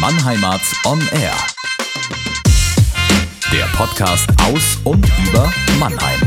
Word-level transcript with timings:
Mannheimart 0.00 0.60
on 0.84 1.00
Air. 1.12 1.34
Der 3.50 3.64
Podcast 3.74 4.28
aus 4.42 4.78
und 4.84 5.06
über 5.26 5.50
Mannheim. 5.78 6.20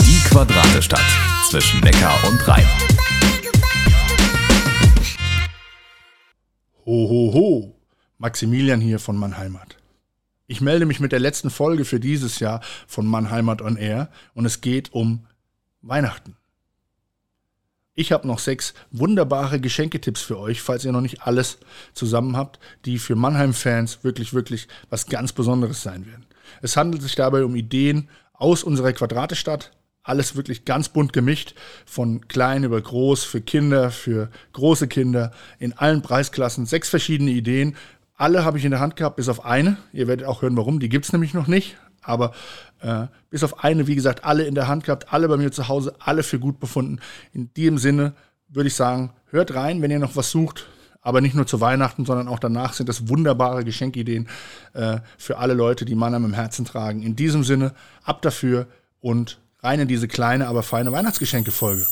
Die 0.00 0.18
Quadratestadt 0.28 1.06
zwischen 1.48 1.78
Neckar 1.80 2.18
und 2.28 2.48
Rhein. 2.48 2.66
Ho, 6.84 7.08
ho, 7.08 7.32
ho. 7.34 7.80
Maximilian 8.18 8.80
hier 8.80 8.98
von 8.98 9.16
Mannheimat. 9.16 9.76
Ich 10.48 10.60
melde 10.60 10.86
mich 10.86 10.98
mit 10.98 11.12
der 11.12 11.20
letzten 11.20 11.50
Folge 11.50 11.84
für 11.84 12.00
dieses 12.00 12.40
Jahr 12.40 12.62
von 12.88 13.06
Mannheimat 13.06 13.62
on 13.62 13.76
Air 13.76 14.10
und 14.34 14.44
es 14.44 14.60
geht 14.60 14.92
um 14.92 15.26
Weihnachten. 15.82 16.36
Ich 17.96 18.10
habe 18.10 18.26
noch 18.26 18.40
sechs 18.40 18.74
wunderbare 18.90 19.60
Geschenketipps 19.60 20.20
für 20.20 20.38
euch, 20.38 20.60
falls 20.60 20.84
ihr 20.84 20.90
noch 20.90 21.00
nicht 21.00 21.22
alles 21.22 21.58
zusammen 21.92 22.36
habt, 22.36 22.58
die 22.84 22.98
für 22.98 23.14
Mannheim-Fans 23.14 24.02
wirklich, 24.02 24.34
wirklich 24.34 24.66
was 24.90 25.06
ganz 25.06 25.32
Besonderes 25.32 25.82
sein 25.82 26.04
werden. 26.04 26.26
Es 26.60 26.76
handelt 26.76 27.02
sich 27.02 27.14
dabei 27.14 27.44
um 27.44 27.54
Ideen 27.54 28.08
aus 28.32 28.64
unserer 28.64 28.92
Quadratestadt. 28.92 29.70
Alles 30.02 30.34
wirklich 30.34 30.64
ganz 30.64 30.88
bunt 30.88 31.12
gemischt, 31.12 31.54
von 31.86 32.26
klein 32.26 32.64
über 32.64 32.80
groß, 32.80 33.22
für 33.22 33.40
Kinder, 33.40 33.92
für 33.92 34.28
große 34.52 34.88
Kinder, 34.88 35.30
in 35.60 35.72
allen 35.72 36.02
Preisklassen. 36.02 36.66
Sechs 36.66 36.90
verschiedene 36.90 37.30
Ideen. 37.30 37.76
Alle 38.16 38.44
habe 38.44 38.58
ich 38.58 38.64
in 38.64 38.72
der 38.72 38.80
Hand 38.80 38.96
gehabt, 38.96 39.16
bis 39.16 39.28
auf 39.28 39.44
eine. 39.44 39.76
Ihr 39.92 40.08
werdet 40.08 40.26
auch 40.26 40.42
hören, 40.42 40.56
warum. 40.56 40.80
Die 40.80 40.88
gibt 40.88 41.06
es 41.06 41.12
nämlich 41.12 41.32
noch 41.32 41.46
nicht. 41.46 41.76
Aber 42.04 42.32
äh, 42.80 43.06
bis 43.30 43.42
auf 43.42 43.64
eine, 43.64 43.86
wie 43.86 43.94
gesagt, 43.94 44.24
alle 44.24 44.44
in 44.44 44.54
der 44.54 44.68
Hand 44.68 44.84
gehabt, 44.84 45.12
alle 45.12 45.28
bei 45.28 45.36
mir 45.36 45.52
zu 45.52 45.68
Hause, 45.68 45.94
alle 45.98 46.22
für 46.22 46.38
gut 46.38 46.60
befunden. 46.60 47.00
In 47.32 47.52
diesem 47.54 47.78
Sinne 47.78 48.12
würde 48.48 48.68
ich 48.68 48.74
sagen, 48.74 49.12
hört 49.30 49.54
rein, 49.54 49.82
wenn 49.82 49.90
ihr 49.90 49.98
noch 49.98 50.16
was 50.16 50.30
sucht. 50.30 50.66
Aber 51.00 51.20
nicht 51.20 51.34
nur 51.34 51.46
zu 51.46 51.60
Weihnachten, 51.60 52.06
sondern 52.06 52.28
auch 52.28 52.38
danach 52.38 52.72
sind 52.72 52.88
das 52.88 53.08
wunderbare 53.08 53.62
Geschenkideen 53.62 54.26
äh, 54.72 55.00
für 55.18 55.36
alle 55.36 55.52
Leute, 55.52 55.84
die 55.84 55.94
Mannheim 55.94 56.24
im 56.24 56.32
Herzen 56.32 56.64
tragen. 56.64 57.02
In 57.02 57.14
diesem 57.14 57.44
Sinne, 57.44 57.74
ab 58.04 58.22
dafür 58.22 58.66
und 59.00 59.38
rein 59.60 59.80
in 59.80 59.88
diese 59.88 60.08
kleine, 60.08 60.48
aber 60.48 60.62
feine 60.62 60.92
Weihnachtsgeschenke-Folge. 60.92 61.86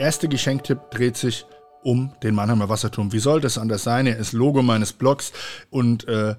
Erste 0.00 0.28
Geschenktipp 0.28 0.90
dreht 0.90 1.16
sich 1.16 1.46
um 1.82 2.12
den 2.22 2.34
Mannheimer 2.34 2.68
Wasserturm. 2.68 3.12
Wie 3.12 3.20
soll 3.20 3.40
das 3.40 3.58
anders 3.58 3.84
sein? 3.84 4.06
Er 4.06 4.16
ist 4.16 4.32
Logo 4.32 4.62
meines 4.62 4.92
Blogs 4.92 5.32
und 5.70 6.08
äh, 6.08 6.34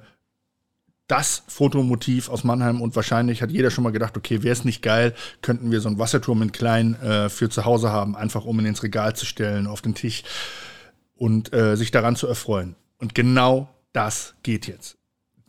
das 1.07 1.43
Fotomotiv 1.47 2.29
aus 2.29 2.43
Mannheim 2.43 2.81
und 2.81 2.95
wahrscheinlich 2.95 3.41
hat 3.41 3.51
jeder 3.51 3.69
schon 3.69 3.83
mal 3.83 3.91
gedacht, 3.91 4.15
okay, 4.17 4.43
wäre 4.43 4.53
es 4.53 4.65
nicht 4.65 4.81
geil, 4.81 5.13
könnten 5.41 5.71
wir 5.71 5.81
so 5.81 5.89
einen 5.89 5.99
Wasserturm 5.99 6.41
in 6.41 6.51
klein 6.51 6.95
äh, 7.01 7.29
für 7.29 7.49
zu 7.49 7.65
Hause 7.65 7.91
haben, 7.91 8.15
einfach 8.15 8.45
um 8.45 8.59
ihn 8.59 8.65
ins 8.65 8.83
Regal 8.83 9.15
zu 9.15 9.25
stellen, 9.25 9.67
auf 9.67 9.81
den 9.81 9.93
Tisch 9.93 10.23
und 11.15 11.53
äh, 11.53 11.75
sich 11.75 11.91
daran 11.91 12.15
zu 12.15 12.27
erfreuen. 12.27 12.75
Und 12.97 13.13
genau 13.13 13.67
das 13.93 14.35
geht 14.43 14.67
jetzt. 14.67 14.97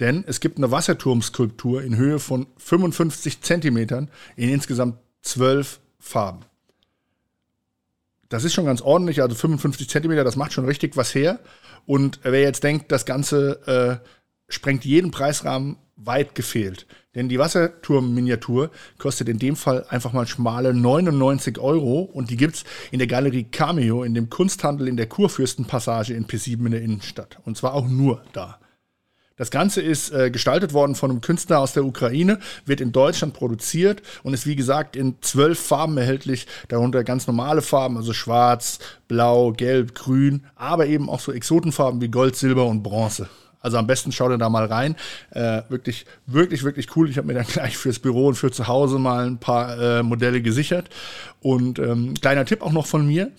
Denn 0.01 0.25
es 0.27 0.41
gibt 0.41 0.59
eine 0.59 0.73
Wasserturmskulptur 0.73 1.83
in 1.83 1.97
Höhe 1.97 2.19
von 2.19 2.49
55 2.57 3.41
Zentimetern 3.43 4.11
in 4.35 4.49
insgesamt 4.49 4.97
zwölf 5.23 5.81
Farben. 6.01 6.45
Das 8.33 8.45
ist 8.45 8.55
schon 8.55 8.65
ganz 8.65 8.81
ordentlich, 8.81 9.21
also 9.21 9.35
55 9.35 9.91
Zentimeter, 9.91 10.25
das 10.25 10.37
macht 10.37 10.55
schon 10.55 10.65
richtig 10.65 10.97
was 10.97 11.15
her. 11.15 11.39
Und 11.85 12.21
wer 12.23 12.41
jetzt 12.41 12.65
denkt, 12.65 12.91
das 12.91 13.05
Ganze 13.05 14.01
äh, 14.01 14.09
sprengt 14.49 14.85
jeden 14.87 15.11
Preisrahmen, 15.11 15.77
weit 15.97 16.35
gefehlt. 16.35 16.87
Denn 17.15 17.29
die 17.29 17.39
Wasserturm-Miniatur 17.39 18.71
kostet 18.99 19.29
in 19.29 19.39
dem 19.39 19.55
Fall 19.55 19.85
einfach 19.91 20.15
mal 20.15 20.27
schmale 20.27 20.73
99 20.73 21.59
Euro 21.59 22.01
und 22.01 22.31
die 22.31 22.39
gibt 22.39 22.57
es 22.57 22.65
in 22.91 22.99
der 22.99 23.07
Galerie 23.07 23.45
Cameo 23.45 24.03
in 24.03 24.15
dem 24.15 24.31
Kunsthandel 24.31 24.89
in 24.89 24.97
der 24.97 25.09
Kurfürstenpassage 25.09 26.15
in 26.15 26.27
P7 26.27 26.65
in 26.65 26.73
der 26.73 26.83
Innenstadt. 26.83 27.39
Und 27.45 27.59
zwar 27.59 27.75
auch 27.75 27.87
nur 27.87 28.23
da. 28.33 28.59
Das 29.43 29.51
Ganze 29.51 29.81
ist 29.81 30.13
äh, 30.13 30.31
gestaltet 30.31 30.73
worden 30.73 30.95
von 30.95 31.11
einem 31.11 31.21
Künstler 31.21 31.59
aus 31.59 31.73
der 31.73 31.85
Ukraine, 31.85 32.39
wird 32.65 32.81
in 32.81 32.93
Deutschland 32.93 33.35
produziert 33.35 34.01
und 34.23 34.35
ist 34.35 34.47
wie 34.47 34.55
gesagt 34.55 34.95
in 34.95 35.17
zwölf 35.21 35.59
Farben 35.59 35.99
erhältlich, 35.99 36.47
darunter 36.69 37.03
ganz 37.03 37.27
normale 37.27 37.61
Farben, 37.61 37.97
also 37.97 38.13
schwarz, 38.13 38.79
blau, 39.09 39.51
gelb, 39.51 39.97
grün, 39.97 40.45
aber 40.55 40.87
eben 40.87 41.11
auch 41.11 41.19
so 41.19 41.33
Exotenfarben 41.33 42.01
wie 42.01 42.07
Gold, 42.07 42.37
Silber 42.37 42.67
und 42.67 42.85
Bronze. 42.85 43.29
Also 43.59 43.79
am 43.79 43.89
besten 43.89 44.13
schaut 44.13 44.31
ihr 44.31 44.39
da 44.39 44.49
mal 44.49 44.67
rein. 44.67 44.95
Äh, 45.31 45.63
wirklich, 45.69 46.07
wirklich, 46.27 46.63
wirklich 46.63 46.95
cool. 46.95 47.11
Ich 47.11 47.19
habe 47.19 47.27
mir 47.27 47.35
dann 47.35 47.47
gleich 47.47 47.77
fürs 47.77 47.99
Büro 47.99 48.29
und 48.29 48.37
für 48.37 48.53
zu 48.53 48.69
Hause 48.69 49.01
mal 49.01 49.27
ein 49.27 49.39
paar 49.39 49.77
äh, 49.77 50.03
Modelle 50.05 50.41
gesichert. 50.41 50.89
Und 51.41 51.81
ähm, 51.81 52.15
kleiner 52.15 52.45
Tipp 52.45 52.63
auch 52.63 52.71
noch 52.71 52.87
von 52.87 53.05
mir. 53.05 53.33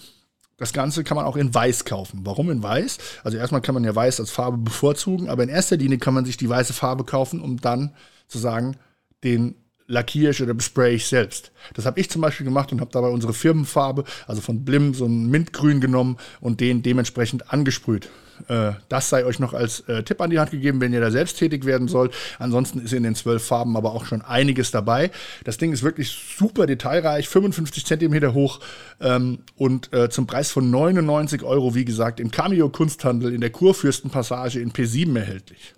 Das 0.58 0.72
Ganze 0.74 1.04
kann 1.04 1.16
man 1.16 1.26
auch 1.26 1.36
in 1.36 1.54
Weiß 1.54 1.84
kaufen. 1.86 2.22
Warum 2.24 2.52
in 2.52 2.62
Weiß? 2.62 2.98
Also 3.24 3.38
erstmal 3.38 3.62
kann 3.62 3.74
man 3.74 3.84
ja 3.84 3.96
Weiß 3.96 4.20
als 4.20 4.30
Farbe 4.30 4.58
bevorzugen, 4.58 5.30
aber 5.30 5.44
in 5.44 5.50
erster 5.50 5.78
Linie 5.78 5.98
kann 5.98 6.14
man 6.14 6.26
sich 6.26 6.38
die 6.38 6.50
weiße 6.50 6.74
Farbe 6.74 7.04
kaufen, 7.04 7.42
um 7.42 7.60
dann 7.60 7.94
zu 8.28 8.38
sagen, 8.38 8.78
den 9.24 9.56
lackiere 9.88 10.32
ich 10.32 10.42
oder 10.42 10.54
bespray 10.54 10.96
ich 10.96 11.08
selbst. 11.08 11.52
Das 11.74 11.86
habe 11.86 12.00
ich 12.00 12.10
zum 12.10 12.22
Beispiel 12.22 12.46
gemacht 12.46 12.72
und 12.72 12.82
habe 12.82 12.92
dabei 12.92 13.10
unsere 13.10 13.34
Firmenfarbe, 13.34 14.04
also 14.28 14.42
von 14.42 14.64
Blim, 14.64 14.94
so 14.94 15.06
ein 15.06 15.30
Mintgrün 15.30 15.82
genommen 15.82 16.18
und 16.40 16.60
den 16.60 16.84
dementsprechend 16.84 17.52
angesprüht. 17.52 18.10
Äh, 18.48 18.72
das 18.90 19.10
sei 19.10 19.26
euch 19.26 19.40
noch 19.40 19.54
als 19.54 19.82
äh, 19.82 20.04
Tipp 20.04 20.22
an 20.22 20.30
die 20.30 20.40
Hand 20.40 20.52
gegeben, 20.52 20.82
wenn 20.82 20.94
ihr 20.94 21.02
da 21.02 21.12
selbst 21.12 21.38
tätig 21.38 21.66
werden 21.66 21.88
sollt. 21.88 22.14
Ansonsten 22.40 22.80
ist 22.80 22.94
in 22.94 23.04
den 23.04 23.16
zwölf 23.16 23.44
Farben 23.46 23.78
aber 23.78 23.94
auch 23.94 24.06
schon 24.06 24.22
einiges 24.22 24.72
dabei. 24.72 25.12
Das 25.44 25.58
Ding 25.58 25.72
ist 25.72 25.84
wirklich 25.84 26.12
super 26.38 26.66
detailreich, 26.66 27.30
55 27.30 27.86
Zentimeter 27.86 28.34
hoch 28.34 28.60
ähm, 29.02 29.40
und 29.56 29.94
äh, 29.94 30.10
zum 30.10 30.28
Preis 30.28 30.52
von 30.52 30.70
99 30.70 31.44
Euro, 31.44 31.76
wie 31.76 31.86
gesagt, 31.86 32.20
im 32.20 32.32
Cameo 32.32 32.70
Kunsthandel 32.70 33.34
in 33.34 33.42
der 33.42 33.52
Kurfürstenpassage 33.52 34.60
in 34.60 34.72
P7 34.72 35.18
erhältlich. 35.18 35.74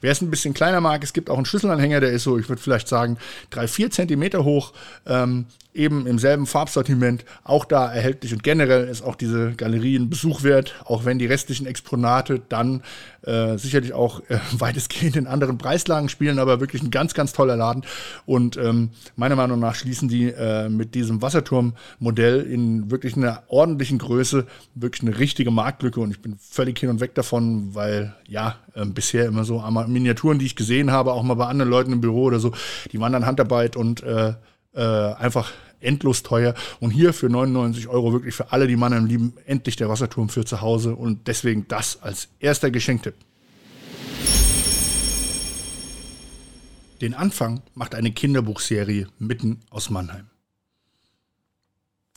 Wer 0.00 0.12
es 0.12 0.20
ein 0.20 0.30
bisschen 0.30 0.54
kleiner 0.54 0.80
mag, 0.80 1.02
es 1.04 1.12
gibt 1.12 1.30
auch 1.30 1.36
einen 1.36 1.46
Schlüsselanhänger, 1.46 2.00
der 2.00 2.10
ist 2.10 2.24
so, 2.24 2.38
ich 2.38 2.48
würde 2.48 2.62
vielleicht 2.62 2.88
sagen, 2.88 3.18
drei, 3.50 3.68
vier 3.68 3.90
Zentimeter 3.90 4.44
hoch, 4.44 4.72
ähm, 5.06 5.46
eben 5.72 6.06
im 6.06 6.18
selben 6.18 6.46
Farbsortiment, 6.46 7.24
auch 7.44 7.64
da 7.64 7.92
erhältlich 7.92 8.32
und 8.32 8.42
generell 8.42 8.88
ist 8.88 9.02
auch 9.02 9.14
diese 9.14 9.52
Galerie 9.52 9.96
ein 9.96 10.10
Besuch 10.10 10.42
wert, 10.42 10.74
auch 10.84 11.04
wenn 11.04 11.18
die 11.18 11.26
restlichen 11.26 11.66
Exponate 11.66 12.42
dann 12.48 12.82
äh, 13.22 13.58
sicherlich 13.58 13.92
auch 13.92 14.20
äh, 14.28 14.38
weitestgehend 14.52 15.16
in 15.16 15.26
anderen 15.26 15.58
Preislagen 15.58 16.08
spielen, 16.08 16.38
aber 16.38 16.60
wirklich 16.60 16.82
ein 16.82 16.90
ganz, 16.90 17.14
ganz 17.14 17.32
toller 17.32 17.56
Laden. 17.56 17.84
Und 18.26 18.56
ähm, 18.56 18.90
meiner 19.16 19.36
Meinung 19.36 19.60
nach 19.60 19.74
schließen 19.74 20.08
die 20.08 20.30
äh, 20.30 20.68
mit 20.68 20.94
diesem 20.94 21.22
Wasserturmmodell 21.22 22.42
in 22.42 22.90
wirklich 22.90 23.16
einer 23.16 23.42
ordentlichen 23.48 23.98
Größe 23.98 24.46
wirklich 24.74 25.02
eine 25.02 25.18
richtige 25.18 25.50
Marktlücke. 25.50 26.00
Und 26.00 26.10
ich 26.10 26.22
bin 26.22 26.38
völlig 26.38 26.78
hin 26.78 26.88
und 26.88 27.00
weg 27.00 27.14
davon, 27.14 27.74
weil 27.74 28.14
ja, 28.26 28.56
äh, 28.74 28.86
bisher 28.86 29.26
immer 29.26 29.44
so 29.44 29.60
Miniaturen, 29.70 30.38
die 30.38 30.46
ich 30.46 30.56
gesehen 30.56 30.90
habe, 30.90 31.12
auch 31.12 31.22
mal 31.22 31.34
bei 31.34 31.46
anderen 31.46 31.70
Leuten 31.70 31.92
im 31.92 32.00
Büro 32.00 32.24
oder 32.24 32.40
so, 32.40 32.52
die 32.92 33.00
waren 33.00 33.12
dann 33.12 33.26
Handarbeit 33.26 33.76
und 33.76 34.02
äh, 34.02 34.34
äh, 34.74 34.82
einfach 34.82 35.52
endlos 35.80 36.22
teuer. 36.22 36.54
Und 36.78 36.90
hier 36.90 37.12
für 37.12 37.28
99 37.28 37.88
Euro 37.88 38.12
wirklich 38.12 38.34
für 38.34 38.52
alle, 38.52 38.66
die 38.66 38.76
Mannheim 38.76 39.06
lieben, 39.06 39.34
endlich 39.46 39.76
der 39.76 39.88
Wasserturm 39.88 40.28
für 40.28 40.44
zu 40.44 40.60
Hause. 40.60 40.94
Und 40.94 41.26
deswegen 41.26 41.66
das 41.68 42.02
als 42.02 42.28
erster 42.38 42.70
Geschenktipp. 42.70 43.14
Den 47.00 47.14
Anfang 47.14 47.62
macht 47.74 47.94
eine 47.94 48.12
Kinderbuchserie 48.12 49.08
mitten 49.18 49.60
aus 49.70 49.88
Mannheim. 49.88 50.26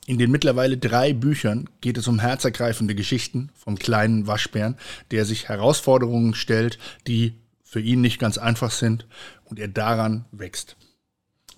In 0.05 0.17
den 0.17 0.31
mittlerweile 0.31 0.77
drei 0.77 1.13
Büchern 1.13 1.69
geht 1.79 1.97
es 1.97 2.09
um 2.09 2.19
herzergreifende 2.19 2.93
Geschichten 2.93 3.49
vom 3.55 3.79
kleinen 3.79 4.27
Waschbären, 4.27 4.75
der 5.11 5.23
sich 5.23 5.47
Herausforderungen 5.47 6.35
stellt, 6.35 6.77
die 7.07 7.35
für 7.73 7.81
ihn 7.81 8.01
nicht 8.01 8.19
ganz 8.19 8.37
einfach 8.37 8.69
sind 8.69 9.07
und 9.45 9.57
er 9.57 9.67
daran 9.67 10.25
wächst. 10.31 10.77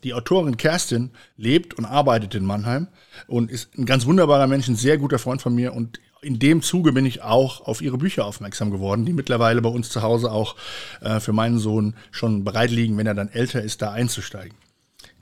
Die 0.06 0.14
Autorin 0.14 0.56
Kerstin 0.56 1.12
lebt 1.36 1.74
und 1.74 1.84
arbeitet 1.84 2.36
in 2.36 2.46
Mannheim 2.46 2.88
und 3.28 3.52
ist 3.52 3.78
ein 3.78 3.86
ganz 3.86 4.06
wunderbarer 4.06 4.48
Mensch, 4.48 4.70
ein 4.70 4.78
sehr 4.78 4.98
guter 4.98 5.20
Freund 5.20 5.42
von 5.42 5.54
mir 5.54 5.74
und 5.74 6.00
in 6.22 6.40
dem 6.40 6.62
Zuge 6.62 6.94
bin 6.94 7.06
ich 7.06 7.22
auch 7.22 7.68
auf 7.68 7.82
ihre 7.82 7.98
Bücher 7.98 8.26
aufmerksam 8.26 8.72
geworden, 8.72 9.06
die 9.06 9.12
mittlerweile 9.12 9.62
bei 9.62 9.68
uns 9.68 9.90
zu 9.90 10.02
Hause 10.04 10.32
auch 10.32 10.56
äh, 11.02 11.20
für 11.20 11.34
meinen 11.34 11.60
Sohn 11.60 11.96
schon 12.12 12.46
bereit 12.46 12.72
liegen, 12.72 12.98
wenn 12.98 13.08
er 13.08 13.14
dann 13.14 13.28
älter 13.28 13.62
ist, 13.62 13.82
da 13.82 13.92
einzusteigen. 13.92 14.58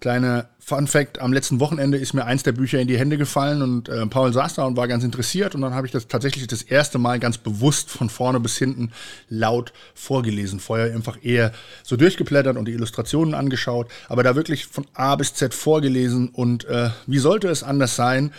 Kleiner 0.04 0.50
Fun 0.60 0.88
Fact: 0.88 1.22
Am 1.22 1.32
letzten 1.32 1.62
Wochenende 1.62 1.98
ist 1.98 2.12
mir 2.12 2.26
eins 2.26 2.44
der 2.44 2.52
Bücher 2.52 2.78
in 2.78 2.90
die 2.90 2.98
Hände 2.98 3.18
gefallen 3.18 3.62
und 3.62 3.88
äh, 3.88 4.06
Paul 4.06 4.34
saß 4.34 4.56
da 4.56 4.66
und 4.66 4.76
war 4.76 4.90
ganz 4.90 5.06
interessiert. 5.06 5.56
Und 5.56 5.62
dann 5.62 5.74
habe 5.74 5.88
ich 5.88 5.94
das 5.94 6.10
tatsächlich 6.10 6.46
das 6.46 6.62
erste 6.62 6.98
Mal 6.98 7.20
ganz 7.20 7.38
bewusst 7.38 7.90
von 7.90 8.10
vorne 8.10 8.42
bis 8.42 8.58
hinten 8.58 8.92
laut 9.30 9.72
vorgelesen. 9.96 10.60
Vorher 10.60 10.94
einfach 10.94 11.20
eher 11.22 11.54
so 11.84 11.96
durchgeblättert 11.96 12.58
und 12.58 12.66
die 12.66 12.74
Illustrationen 12.74 13.34
angeschaut, 13.34 13.88
aber 14.10 14.24
da 14.24 14.36
wirklich 14.36 14.66
von 14.66 14.86
A 14.94 15.16
bis 15.16 15.36
Z 15.36 15.54
vorgelesen. 15.54 16.28
Und 16.28 16.66
äh, 16.66 16.90
wie 17.08 17.20
sollte 17.20 17.48
es 17.48 17.64
anders 17.64 17.96
sein? 17.96 18.34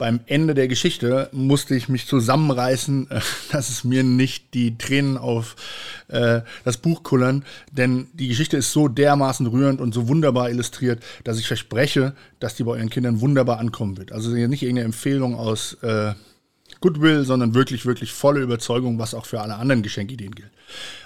Beim 0.00 0.20
Ende 0.26 0.54
der 0.54 0.66
Geschichte 0.66 1.28
musste 1.30 1.74
ich 1.74 1.90
mich 1.90 2.06
zusammenreißen, 2.06 3.08
dass 3.52 3.68
es 3.68 3.84
mir 3.84 4.02
nicht 4.02 4.54
die 4.54 4.78
Tränen 4.78 5.18
auf 5.18 5.56
äh, 6.08 6.40
das 6.64 6.78
Buch 6.78 7.02
kullern, 7.02 7.44
denn 7.70 8.06
die 8.14 8.28
Geschichte 8.28 8.56
ist 8.56 8.72
so 8.72 8.88
dermaßen 8.88 9.46
rührend 9.46 9.78
und 9.78 9.92
so 9.92 10.08
wunderbar 10.08 10.48
illustriert, 10.48 11.02
dass 11.22 11.38
ich 11.38 11.46
verspreche, 11.46 12.14
dass 12.40 12.54
die 12.54 12.64
bei 12.64 12.72
euren 12.72 12.88
Kindern 12.88 13.20
wunderbar 13.20 13.58
ankommen 13.58 13.98
wird. 13.98 14.10
Also 14.10 14.30
nicht 14.30 14.62
irgendeine 14.62 14.86
Empfehlung 14.86 15.34
aus 15.34 15.74
äh, 15.82 16.14
Goodwill, 16.80 17.24
sondern 17.24 17.54
wirklich, 17.54 17.84
wirklich 17.84 18.12
volle 18.12 18.40
Überzeugung, 18.40 18.98
was 18.98 19.12
auch 19.12 19.26
für 19.26 19.42
alle 19.42 19.56
anderen 19.56 19.82
Geschenkideen 19.82 20.34
gilt. 20.34 20.50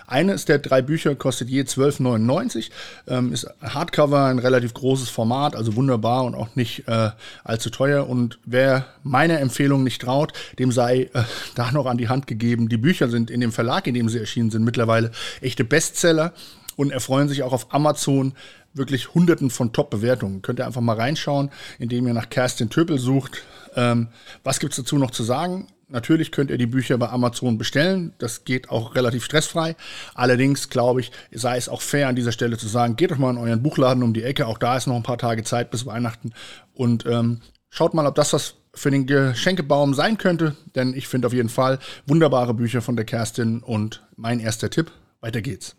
Eines 0.06 0.44
der 0.44 0.58
drei 0.58 0.82
Bücher 0.82 1.14
kostet 1.14 1.48
je 1.48 1.62
12,99, 1.62 2.70
ähm, 3.08 3.32
ist 3.32 3.46
Hardcover, 3.62 4.26
ein 4.26 4.38
relativ 4.38 4.74
großes 4.74 5.08
Format, 5.08 5.56
also 5.56 5.76
wunderbar 5.76 6.24
und 6.24 6.34
auch 6.34 6.54
nicht 6.54 6.86
äh, 6.88 7.10
allzu 7.42 7.70
teuer. 7.70 8.08
Und 8.08 8.38
wer 8.44 8.86
meiner 9.02 9.40
Empfehlung 9.40 9.82
nicht 9.82 10.02
traut, 10.02 10.32
dem 10.58 10.72
sei 10.72 11.10
äh, 11.14 11.22
da 11.54 11.72
noch 11.72 11.86
an 11.86 11.98
die 11.98 12.08
Hand 12.08 12.26
gegeben. 12.26 12.68
Die 12.68 12.76
Bücher 12.76 13.08
sind 13.08 13.30
in 13.30 13.40
dem 13.40 13.52
Verlag, 13.52 13.86
in 13.86 13.94
dem 13.94 14.08
sie 14.08 14.18
erschienen 14.18 14.50
sind, 14.50 14.64
mittlerweile 14.64 15.10
echte 15.40 15.64
Bestseller 15.64 16.32
und 16.76 16.90
erfreuen 16.90 17.28
sich 17.28 17.42
auch 17.42 17.52
auf 17.52 17.72
Amazon 17.72 18.34
wirklich 18.74 19.14
Hunderten 19.14 19.50
von 19.50 19.72
Top-Bewertungen. 19.72 20.42
Könnt 20.42 20.58
ihr 20.58 20.66
einfach 20.66 20.80
mal 20.80 20.96
reinschauen, 20.96 21.50
indem 21.78 22.06
ihr 22.06 22.14
nach 22.14 22.28
Kerstin 22.28 22.70
Töpel 22.70 22.98
sucht. 22.98 23.42
Ähm, 23.76 24.08
was 24.42 24.58
gibt's 24.58 24.76
dazu 24.76 24.98
noch 24.98 25.12
zu 25.12 25.22
sagen? 25.22 25.68
Natürlich 25.94 26.32
könnt 26.32 26.50
ihr 26.50 26.58
die 26.58 26.66
Bücher 26.66 26.98
bei 26.98 27.08
Amazon 27.08 27.56
bestellen. 27.56 28.14
Das 28.18 28.44
geht 28.44 28.68
auch 28.68 28.96
relativ 28.96 29.24
stressfrei. 29.24 29.76
Allerdings 30.16 30.68
glaube 30.68 31.00
ich, 31.00 31.12
sei 31.32 31.56
es 31.56 31.68
auch 31.68 31.80
fair 31.80 32.08
an 32.08 32.16
dieser 32.16 32.32
Stelle 32.32 32.58
zu 32.58 32.66
sagen, 32.66 32.96
geht 32.96 33.12
doch 33.12 33.18
mal 33.18 33.30
in 33.30 33.38
euren 33.38 33.62
Buchladen 33.62 34.02
um 34.02 34.12
die 34.12 34.24
Ecke. 34.24 34.48
Auch 34.48 34.58
da 34.58 34.76
ist 34.76 34.88
noch 34.88 34.96
ein 34.96 35.04
paar 35.04 35.18
Tage 35.18 35.44
Zeit 35.44 35.70
bis 35.70 35.86
Weihnachten. 35.86 36.32
Und 36.72 37.06
ähm, 37.06 37.42
schaut 37.70 37.94
mal, 37.94 38.06
ob 38.06 38.16
das 38.16 38.32
was 38.32 38.54
für 38.74 38.90
den 38.90 39.06
Geschenkebaum 39.06 39.94
sein 39.94 40.18
könnte. 40.18 40.56
Denn 40.74 40.94
ich 40.94 41.06
finde 41.06 41.28
auf 41.28 41.32
jeden 41.32 41.48
Fall 41.48 41.78
wunderbare 42.06 42.54
Bücher 42.54 42.82
von 42.82 42.96
der 42.96 43.04
Kerstin. 43.04 43.60
Und 43.60 44.02
mein 44.16 44.40
erster 44.40 44.70
Tipp, 44.70 44.90
weiter 45.20 45.42
geht's. 45.42 45.76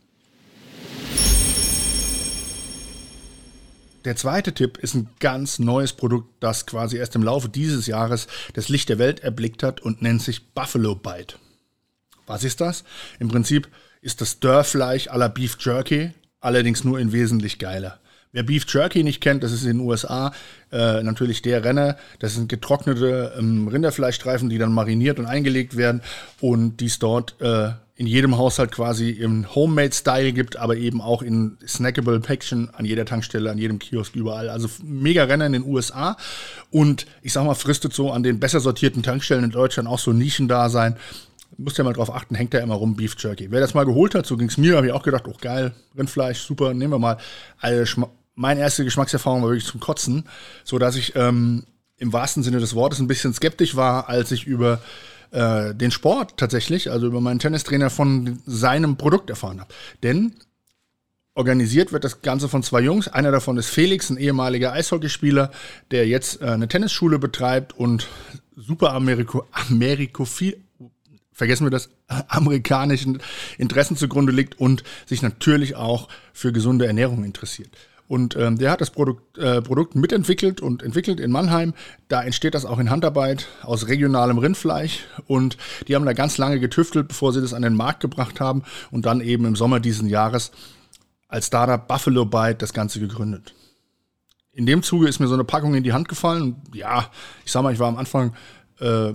Der 4.05 4.15
zweite 4.15 4.53
Tipp 4.53 4.77
ist 4.77 4.93
ein 4.93 5.09
ganz 5.19 5.57
neues 5.57 5.91
Produkt, 5.93 6.29
das 6.39 6.67
quasi 6.67 6.97
erst 6.97 7.15
im 7.15 7.23
Laufe 7.23 7.49
dieses 7.49 7.87
Jahres 7.87 8.27
das 8.53 8.69
Licht 8.69 8.87
der 8.89 8.99
Welt 8.99 9.21
erblickt 9.21 9.63
hat 9.63 9.81
und 9.81 10.03
nennt 10.03 10.21
sich 10.21 10.53
Buffalo 10.53 10.93
Bite. 10.93 11.37
Was 12.27 12.43
ist 12.43 12.61
das? 12.61 12.83
Im 13.19 13.29
Prinzip 13.29 13.67
ist 14.01 14.21
das 14.21 14.39
Dörrfleisch 14.39 15.07
la 15.07 15.27
Beef 15.27 15.57
Jerky, 15.59 16.11
allerdings 16.39 16.83
nur 16.83 16.99
in 16.99 17.11
wesentlich 17.11 17.57
geiler. 17.57 17.99
Wer 18.31 18.43
Beef 18.43 18.65
Jerky 18.67 19.03
nicht 19.03 19.21
kennt, 19.21 19.43
das 19.43 19.51
ist 19.51 19.63
in 19.63 19.77
den 19.77 19.87
USA 19.87 20.33
äh, 20.71 21.01
natürlich 21.01 21.41
der 21.41 21.63
Renner. 21.63 21.97
Das 22.19 22.35
sind 22.35 22.47
getrocknete 22.47 23.33
ähm, 23.39 23.67
Rinderfleischstreifen, 23.67 24.49
die 24.49 24.59
dann 24.59 24.73
mariniert 24.73 25.17
und 25.17 25.25
eingelegt 25.25 25.77
werden 25.77 26.01
und 26.41 26.77
die 26.77 26.87
es 26.87 26.99
dort 26.99 27.41
äh, 27.41 27.71
in 27.97 28.07
jedem 28.07 28.37
Haushalt 28.37 28.71
quasi 28.71 29.09
im 29.09 29.55
Homemade-Style 29.55 30.33
gibt, 30.33 30.57
aber 30.57 30.75
eben 30.75 30.99
auch 30.99 31.21
in 31.21 31.57
snackable 31.65 32.19
Päckchen 32.19 32.69
an 32.73 32.83
jeder 32.83 33.05
Tankstelle, 33.05 33.49
an 33.49 33.57
jedem 33.57 33.79
Kiosk, 33.79 34.15
überall. 34.15 34.49
Also 34.49 34.67
mega 34.83 35.23
Renner 35.23 35.45
in 35.45 35.53
den 35.53 35.65
USA 35.65 36.17
und 36.71 37.05
ich 37.21 37.31
sag 37.31 37.45
mal, 37.45 37.55
fristet 37.55 37.93
so 37.93 38.11
an 38.11 38.21
den 38.21 38.39
besser 38.39 38.59
sortierten 38.59 39.01
Tankstellen 39.01 39.45
in 39.45 39.51
Deutschland 39.51 39.87
auch 39.87 39.99
so 39.99 40.11
Nischen 40.11 40.49
da 40.49 40.69
sein. 40.69 40.97
Musst 41.57 41.77
ja 41.77 41.85
mal 41.85 41.93
drauf 41.93 42.13
achten, 42.13 42.35
hängt 42.35 42.53
da 42.53 42.59
immer 42.59 42.75
rum 42.75 42.97
Beef 42.97 43.15
Jerky. 43.17 43.49
Wer 43.49 43.61
das 43.61 43.73
mal 43.73 43.85
geholt 43.85 44.13
hat, 44.13 44.25
so 44.25 44.35
ging 44.35 44.49
es 44.49 44.57
mir, 44.57 44.75
habe 44.75 44.87
ich 44.87 44.93
auch 44.93 45.03
gedacht, 45.03 45.23
oh 45.25 45.35
geil, 45.39 45.73
Rindfleisch, 45.97 46.39
super, 46.39 46.73
nehmen 46.73 46.91
wir 46.91 46.99
mal. 46.99 47.17
Also, 47.61 48.09
meine 48.35 48.59
erste 48.59 48.83
Geschmackserfahrung 48.83 49.41
war 49.41 49.49
wirklich 49.51 49.65
zum 49.65 49.79
Kotzen, 49.79 50.25
so 50.65 50.77
dass 50.79 50.97
ich 50.97 51.15
ähm, 51.15 51.63
im 51.97 52.11
wahrsten 52.11 52.43
Sinne 52.43 52.59
des 52.59 52.75
Wortes 52.75 52.99
ein 52.99 53.07
bisschen 53.07 53.33
skeptisch 53.33 53.77
war, 53.77 54.09
als 54.09 54.33
ich 54.33 54.45
über 54.45 54.81
äh, 55.35 55.75
den 55.75 55.91
Sport 55.91 56.37
tatsächlich, 56.37 56.89
also 56.89 57.07
über 57.07 57.21
meinen 57.21 57.39
Tennistrainer 57.39 57.89
von 57.89 58.39
seinem 58.45 58.95
Produkt 58.95 59.29
erfahren 59.29 59.59
habe. 59.59 59.73
Denn 60.01 60.33
organisiert 61.33 61.91
wird 61.91 62.05
das 62.05 62.21
Ganze 62.21 62.47
von 62.47 62.63
zwei 62.63 62.81
Jungs. 62.81 63.09
Einer 63.09 63.31
davon 63.31 63.57
ist 63.57 63.69
Felix, 63.69 64.09
ein 64.09 64.17
ehemaliger 64.17 64.71
Eishockeyspieler, 64.71 65.51
der 65.91 66.07
jetzt 66.07 66.41
äh, 66.41 66.45
eine 66.45 66.67
Tennisschule 66.67 67.19
betreibt 67.19 67.73
und 67.73 68.07
super 68.55 68.93
Ameriko 68.93 69.45
Amerikophil 69.51 70.57
vergessen 71.33 71.65
wir 71.65 71.71
das, 71.71 71.89
amerikanischen 72.29 73.21
Interessen 73.57 73.97
zugrunde 73.97 74.31
liegt 74.31 74.57
und 74.59 74.83
sich 75.05 75.21
natürlich 75.21 75.75
auch 75.75 76.07
für 76.33 76.53
gesunde 76.53 76.87
Ernährung 76.87 77.23
interessiert. 77.25 77.69
Und 78.07 78.35
ähm, 78.35 78.57
der 78.57 78.71
hat 78.71 78.81
das 78.81 78.91
Produkt, 78.91 79.37
äh, 79.37 79.61
Produkt 79.61 79.95
mitentwickelt 79.95 80.61
und 80.61 80.83
entwickelt 80.83 81.19
in 81.19 81.31
Mannheim. 81.31 81.73
Da 82.07 82.23
entsteht 82.23 82.53
das 82.53 82.65
auch 82.65 82.77
in 82.77 82.89
Handarbeit 82.91 83.47
aus 83.63 83.87
regionalem 83.87 84.37
Rindfleisch. 84.37 85.05
Und 85.25 85.57
die 85.87 85.95
haben 85.95 86.05
da 86.05 86.13
ganz 86.13 86.37
lange 86.37 86.59
getüftelt, 86.59 87.07
bevor 87.07 87.33
sie 87.33 87.41
das 87.41 87.53
an 87.53 87.63
den 87.63 87.75
Markt 87.75 88.01
gebracht 88.01 88.39
haben. 88.39 88.63
Und 88.91 89.05
dann 89.05 89.21
eben 89.21 89.45
im 89.45 89.55
Sommer 89.55 89.79
diesen 89.79 90.07
Jahres 90.07 90.51
als 91.27 91.47
Startup 91.47 91.87
Buffalo 91.87 92.25
Bite 92.25 92.55
das 92.59 92.73
Ganze 92.73 92.99
gegründet. 92.99 93.53
In 94.51 94.65
dem 94.65 94.83
Zuge 94.83 95.07
ist 95.07 95.19
mir 95.19 95.27
so 95.27 95.33
eine 95.33 95.43
Packung 95.43 95.73
in 95.73 95.83
die 95.83 95.93
Hand 95.93 96.07
gefallen. 96.07 96.61
Ja, 96.73 97.09
ich 97.43 97.51
sag 97.51 97.63
mal, 97.63 97.73
ich 97.73 97.79
war 97.79 97.89
am 97.89 97.97
Anfang 97.97 98.33
äh, 98.79 99.13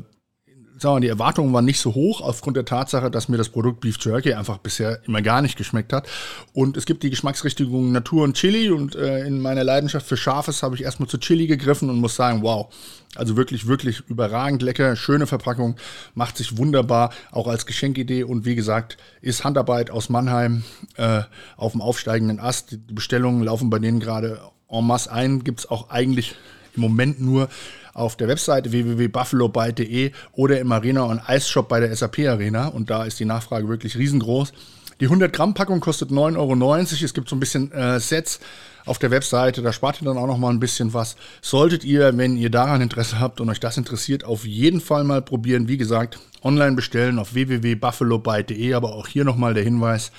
sagen 0.82 0.96
wir, 0.96 1.00
die 1.00 1.08
Erwartungen 1.08 1.52
waren 1.52 1.64
nicht 1.64 1.80
so 1.80 1.94
hoch 1.94 2.20
aufgrund 2.20 2.56
der 2.56 2.64
Tatsache, 2.64 3.10
dass 3.10 3.28
mir 3.28 3.36
das 3.36 3.48
Produkt 3.48 3.80
Beef 3.80 3.96
Jerky 4.00 4.34
einfach 4.34 4.58
bisher 4.58 5.00
immer 5.06 5.22
gar 5.22 5.42
nicht 5.42 5.56
geschmeckt 5.56 5.92
hat. 5.92 6.08
Und 6.52 6.76
es 6.76 6.86
gibt 6.86 7.02
die 7.02 7.10
Geschmacksrichtung 7.10 7.92
Natur 7.92 8.24
und 8.24 8.34
Chili 8.34 8.70
und 8.70 8.94
äh, 8.94 9.24
in 9.26 9.40
meiner 9.40 9.64
Leidenschaft 9.64 10.06
für 10.06 10.16
Scharfes 10.16 10.62
habe 10.62 10.74
ich 10.74 10.82
erstmal 10.82 11.08
zu 11.08 11.18
Chili 11.18 11.46
gegriffen 11.46 11.90
und 11.90 11.98
muss 11.98 12.16
sagen, 12.16 12.42
wow, 12.42 12.72
also 13.16 13.36
wirklich, 13.36 13.66
wirklich 13.66 14.02
überragend 14.08 14.62
lecker, 14.62 14.96
schöne 14.96 15.26
Verpackung, 15.26 15.76
macht 16.14 16.36
sich 16.36 16.56
wunderbar, 16.56 17.10
auch 17.32 17.48
als 17.48 17.66
Geschenkidee 17.66 18.24
und 18.24 18.44
wie 18.44 18.54
gesagt, 18.54 18.96
ist 19.20 19.44
Handarbeit 19.44 19.90
aus 19.90 20.08
Mannheim 20.08 20.62
äh, 20.96 21.22
auf 21.56 21.72
dem 21.72 21.82
aufsteigenden 21.82 22.38
Ast. 22.38 22.72
Die 22.72 22.94
Bestellungen 22.94 23.42
laufen 23.42 23.68
bei 23.68 23.78
denen 23.78 24.00
gerade 24.00 24.40
en 24.68 24.86
masse 24.86 25.10
ein, 25.10 25.42
gibt 25.42 25.60
es 25.60 25.70
auch 25.70 25.90
eigentlich 25.90 26.36
im 26.76 26.82
Moment 26.82 27.20
nur 27.20 27.48
auf 27.94 28.16
der 28.16 28.28
Webseite 28.28 28.72
www.buffalobite.de 28.72 30.12
oder 30.32 30.60
im 30.60 30.72
Arena- 30.72 31.04
und 31.04 31.20
Eisshop 31.28 31.68
bei 31.68 31.80
der 31.80 31.94
SAP 31.94 32.20
Arena. 32.20 32.68
Und 32.68 32.90
da 32.90 33.04
ist 33.04 33.20
die 33.20 33.24
Nachfrage 33.24 33.68
wirklich 33.68 33.96
riesengroß. 33.96 34.52
Die 35.00 35.06
100 35.06 35.32
Gramm 35.32 35.54
Packung 35.54 35.80
kostet 35.80 36.10
9,90 36.10 36.36
Euro. 36.36 36.76
Es 36.76 37.14
gibt 37.14 37.28
so 37.28 37.36
ein 37.36 37.40
bisschen 37.40 37.72
äh, 37.72 37.98
Sets 37.98 38.38
auf 38.84 38.98
der 38.98 39.10
Webseite. 39.10 39.62
Da 39.62 39.72
spart 39.72 40.02
ihr 40.02 40.04
dann 40.04 40.18
auch 40.18 40.26
noch 40.26 40.36
mal 40.36 40.50
ein 40.50 40.60
bisschen 40.60 40.92
was. 40.92 41.16
Solltet 41.40 41.84
ihr, 41.84 42.16
wenn 42.18 42.36
ihr 42.36 42.50
daran 42.50 42.82
Interesse 42.82 43.18
habt 43.18 43.40
und 43.40 43.48
euch 43.48 43.60
das 43.60 43.78
interessiert, 43.78 44.24
auf 44.24 44.44
jeden 44.44 44.80
Fall 44.80 45.04
mal 45.04 45.22
probieren. 45.22 45.68
Wie 45.68 45.78
gesagt, 45.78 46.18
online 46.42 46.76
bestellen 46.76 47.18
auf 47.18 47.32
www.buffalobite.de. 47.32 48.74
Aber 48.74 48.94
auch 48.94 49.08
hier 49.08 49.24
noch 49.24 49.36
mal 49.36 49.54
der 49.54 49.64
Hinweis. 49.64 50.12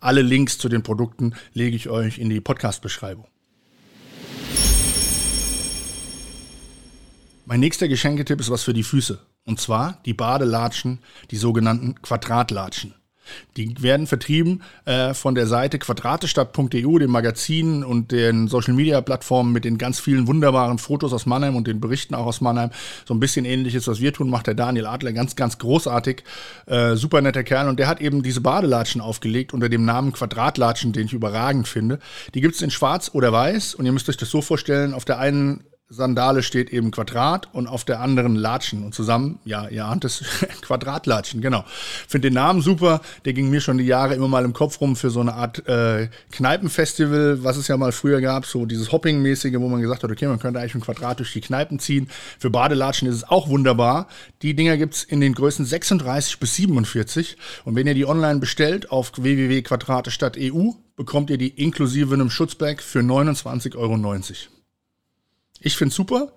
Alle 0.00 0.22
Links 0.22 0.58
zu 0.58 0.68
den 0.68 0.82
Produkten 0.82 1.34
lege 1.54 1.76
ich 1.76 1.88
euch 1.88 2.18
in 2.18 2.28
die 2.28 2.40
Podcast-Beschreibung. 2.40 3.26
Mein 7.48 7.60
nächster 7.60 7.86
Geschenketipp 7.86 8.40
ist 8.40 8.50
was 8.50 8.64
für 8.64 8.74
die 8.74 8.82
Füße. 8.82 9.20
Und 9.44 9.60
zwar 9.60 10.00
die 10.04 10.14
Badelatschen, 10.14 10.98
die 11.30 11.36
sogenannten 11.36 11.94
Quadratlatschen. 12.02 12.92
Die 13.56 13.80
werden 13.80 14.08
vertrieben 14.08 14.62
äh, 14.84 15.14
von 15.14 15.36
der 15.36 15.46
Seite 15.46 15.78
quadratestadt.eu, 15.78 16.98
dem 16.98 17.10
Magazin 17.12 17.84
und 17.84 18.10
den 18.10 18.48
Social 18.48 18.74
Media 18.74 19.00
Plattformen 19.00 19.52
mit 19.52 19.64
den 19.64 19.78
ganz 19.78 20.00
vielen 20.00 20.26
wunderbaren 20.26 20.78
Fotos 20.78 21.12
aus 21.12 21.24
Mannheim 21.24 21.54
und 21.54 21.68
den 21.68 21.80
Berichten 21.80 22.16
auch 22.16 22.26
aus 22.26 22.40
Mannheim. 22.40 22.70
So 23.04 23.14
ein 23.14 23.20
bisschen 23.20 23.44
ähnliches, 23.44 23.86
was 23.86 24.00
wir 24.00 24.12
tun, 24.12 24.28
macht 24.28 24.48
der 24.48 24.54
Daniel 24.54 24.86
Adler 24.86 25.12
ganz, 25.12 25.36
ganz 25.36 25.58
großartig. 25.58 26.24
Äh, 26.66 26.96
super 26.96 27.20
netter 27.20 27.44
Kerl. 27.44 27.68
Und 27.68 27.78
der 27.78 27.86
hat 27.86 28.00
eben 28.00 28.24
diese 28.24 28.40
Badelatschen 28.40 29.00
aufgelegt 29.00 29.54
unter 29.54 29.68
dem 29.68 29.84
Namen 29.84 30.12
Quadratlatschen, 30.12 30.92
den 30.92 31.06
ich 31.06 31.12
überragend 31.12 31.68
finde. 31.68 32.00
Die 32.34 32.40
gibt 32.40 32.56
es 32.56 32.62
in 32.62 32.72
schwarz 32.72 33.10
oder 33.12 33.32
weiß. 33.32 33.76
Und 33.76 33.86
ihr 33.86 33.92
müsst 33.92 34.08
euch 34.08 34.16
das 34.16 34.30
so 34.30 34.42
vorstellen, 34.42 34.94
auf 34.94 35.04
der 35.04 35.20
einen 35.20 35.62
Sandale 35.88 36.42
steht 36.42 36.70
eben 36.70 36.90
Quadrat 36.90 37.48
und 37.54 37.68
auf 37.68 37.84
der 37.84 38.00
anderen 38.00 38.34
Latschen. 38.34 38.84
Und 38.84 38.92
zusammen, 38.92 39.38
ja, 39.44 39.68
ihr 39.68 39.84
ahnt 39.84 40.04
es, 40.04 40.24
Quadratlatschen, 40.62 41.40
genau. 41.40 41.64
Finde 42.08 42.28
den 42.28 42.34
Namen 42.34 42.60
super. 42.60 43.00
Der 43.24 43.34
ging 43.34 43.50
mir 43.50 43.60
schon 43.60 43.78
die 43.78 43.84
Jahre 43.84 44.14
immer 44.14 44.26
mal 44.26 44.44
im 44.44 44.52
Kopf 44.52 44.80
rum 44.80 44.96
für 44.96 45.10
so 45.10 45.20
eine 45.20 45.34
Art 45.34 45.66
äh, 45.68 46.08
Kneipenfestival, 46.32 47.44
was 47.44 47.56
es 47.56 47.68
ja 47.68 47.76
mal 47.76 47.92
früher 47.92 48.20
gab, 48.20 48.46
so 48.46 48.66
dieses 48.66 48.90
Hopping-mäßige, 48.90 49.60
wo 49.60 49.68
man 49.68 49.80
gesagt 49.80 50.02
hat, 50.02 50.10
okay, 50.10 50.26
man 50.26 50.40
könnte 50.40 50.58
eigentlich 50.58 50.74
ein 50.74 50.80
Quadrat 50.80 51.20
durch 51.20 51.32
die 51.32 51.40
Kneipen 51.40 51.78
ziehen. 51.78 52.08
Für 52.38 52.50
Badelatschen 52.50 53.08
ist 53.08 53.14
es 53.14 53.24
auch 53.24 53.48
wunderbar. 53.48 54.08
Die 54.42 54.54
Dinger 54.54 54.76
gibt's 54.76 55.04
in 55.04 55.20
den 55.20 55.34
Größen 55.34 55.64
36 55.64 56.40
bis 56.40 56.56
47. 56.56 57.36
Und 57.64 57.76
wenn 57.76 57.86
ihr 57.86 57.94
die 57.94 58.06
online 58.06 58.40
bestellt 58.40 58.90
auf 58.90 59.12
www.quadratestadt.eu, 59.16 60.72
bekommt 60.96 61.30
ihr 61.30 61.38
die 61.38 61.48
inklusive 61.48 62.14
einem 62.14 62.30
Schutzbag 62.30 62.80
für 62.80 63.00
29,90 63.00 63.76
Euro. 63.76 63.96
Ich 65.60 65.76
finde 65.76 65.94
super. 65.94 66.32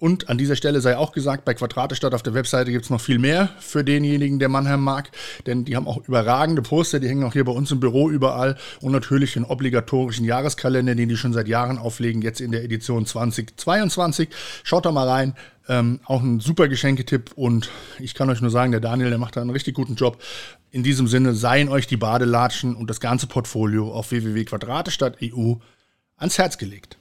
Und 0.00 0.28
an 0.28 0.38
dieser 0.38 0.54
Stelle 0.54 0.80
sei 0.80 0.96
auch 0.96 1.10
gesagt, 1.10 1.44
bei 1.44 1.54
Quadratestadt 1.54 2.14
auf 2.14 2.22
der 2.22 2.32
Webseite 2.32 2.70
gibt 2.70 2.84
es 2.84 2.90
noch 2.90 3.00
viel 3.00 3.18
mehr 3.18 3.48
für 3.58 3.82
denjenigen, 3.82 4.38
der 4.38 4.48
Mannheim 4.48 4.80
mag. 4.80 5.10
Denn 5.44 5.64
die 5.64 5.74
haben 5.74 5.88
auch 5.88 6.06
überragende 6.06 6.62
Poster, 6.62 7.00
die 7.00 7.08
hängen 7.08 7.24
auch 7.24 7.32
hier 7.32 7.44
bei 7.44 7.50
uns 7.50 7.72
im 7.72 7.80
Büro 7.80 8.08
überall. 8.08 8.56
Und 8.80 8.92
natürlich 8.92 9.32
den 9.32 9.44
obligatorischen 9.44 10.24
Jahreskalender, 10.24 10.94
den 10.94 11.08
die 11.08 11.16
schon 11.16 11.32
seit 11.32 11.48
Jahren 11.48 11.78
auflegen, 11.78 12.22
jetzt 12.22 12.40
in 12.40 12.52
der 12.52 12.62
Edition 12.62 13.06
2022. 13.06 14.28
Schaut 14.62 14.86
da 14.86 14.92
mal 14.92 15.08
rein. 15.08 15.34
Ähm, 15.68 15.98
auch 16.04 16.22
ein 16.22 16.38
super 16.38 16.68
Geschenketipp 16.68 17.32
und 17.34 17.68
ich 17.98 18.14
kann 18.14 18.30
euch 18.30 18.40
nur 18.40 18.50
sagen, 18.50 18.70
der 18.70 18.80
Daniel, 18.80 19.10
der 19.10 19.18
macht 19.18 19.36
da 19.36 19.42
einen 19.42 19.50
richtig 19.50 19.74
guten 19.74 19.96
Job. 19.96 20.22
In 20.70 20.82
diesem 20.82 21.08
Sinne 21.08 21.34
seien 21.34 21.68
euch 21.68 21.86
die 21.86 21.98
Badelatschen 21.98 22.74
und 22.74 22.88
das 22.88 23.00
ganze 23.00 23.26
Portfolio 23.26 23.92
auf 23.92 24.10
www.quadratestadt.eu 24.10 25.56
ans 26.16 26.38
Herz 26.38 26.56
gelegt. 26.56 26.96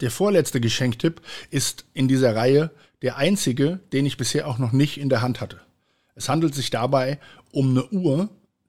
Der 0.00 0.10
vorletzte 0.10 0.60
Geschenktipp 0.60 1.20
ist 1.50 1.84
in 1.92 2.08
dieser 2.08 2.34
Reihe 2.34 2.70
der 3.02 3.16
einzige, 3.16 3.80
den 3.92 4.06
ich 4.06 4.16
bisher 4.16 4.46
auch 4.46 4.58
noch 4.58 4.72
nicht 4.72 4.98
in 4.98 5.08
der 5.08 5.22
Hand 5.22 5.40
hatte. 5.40 5.60
Es 6.14 6.28
handelt 6.28 6.54
sich 6.54 6.70
dabei 6.70 7.18
um 7.52 7.70
eine 7.70 7.88
Uhr, 7.90 8.28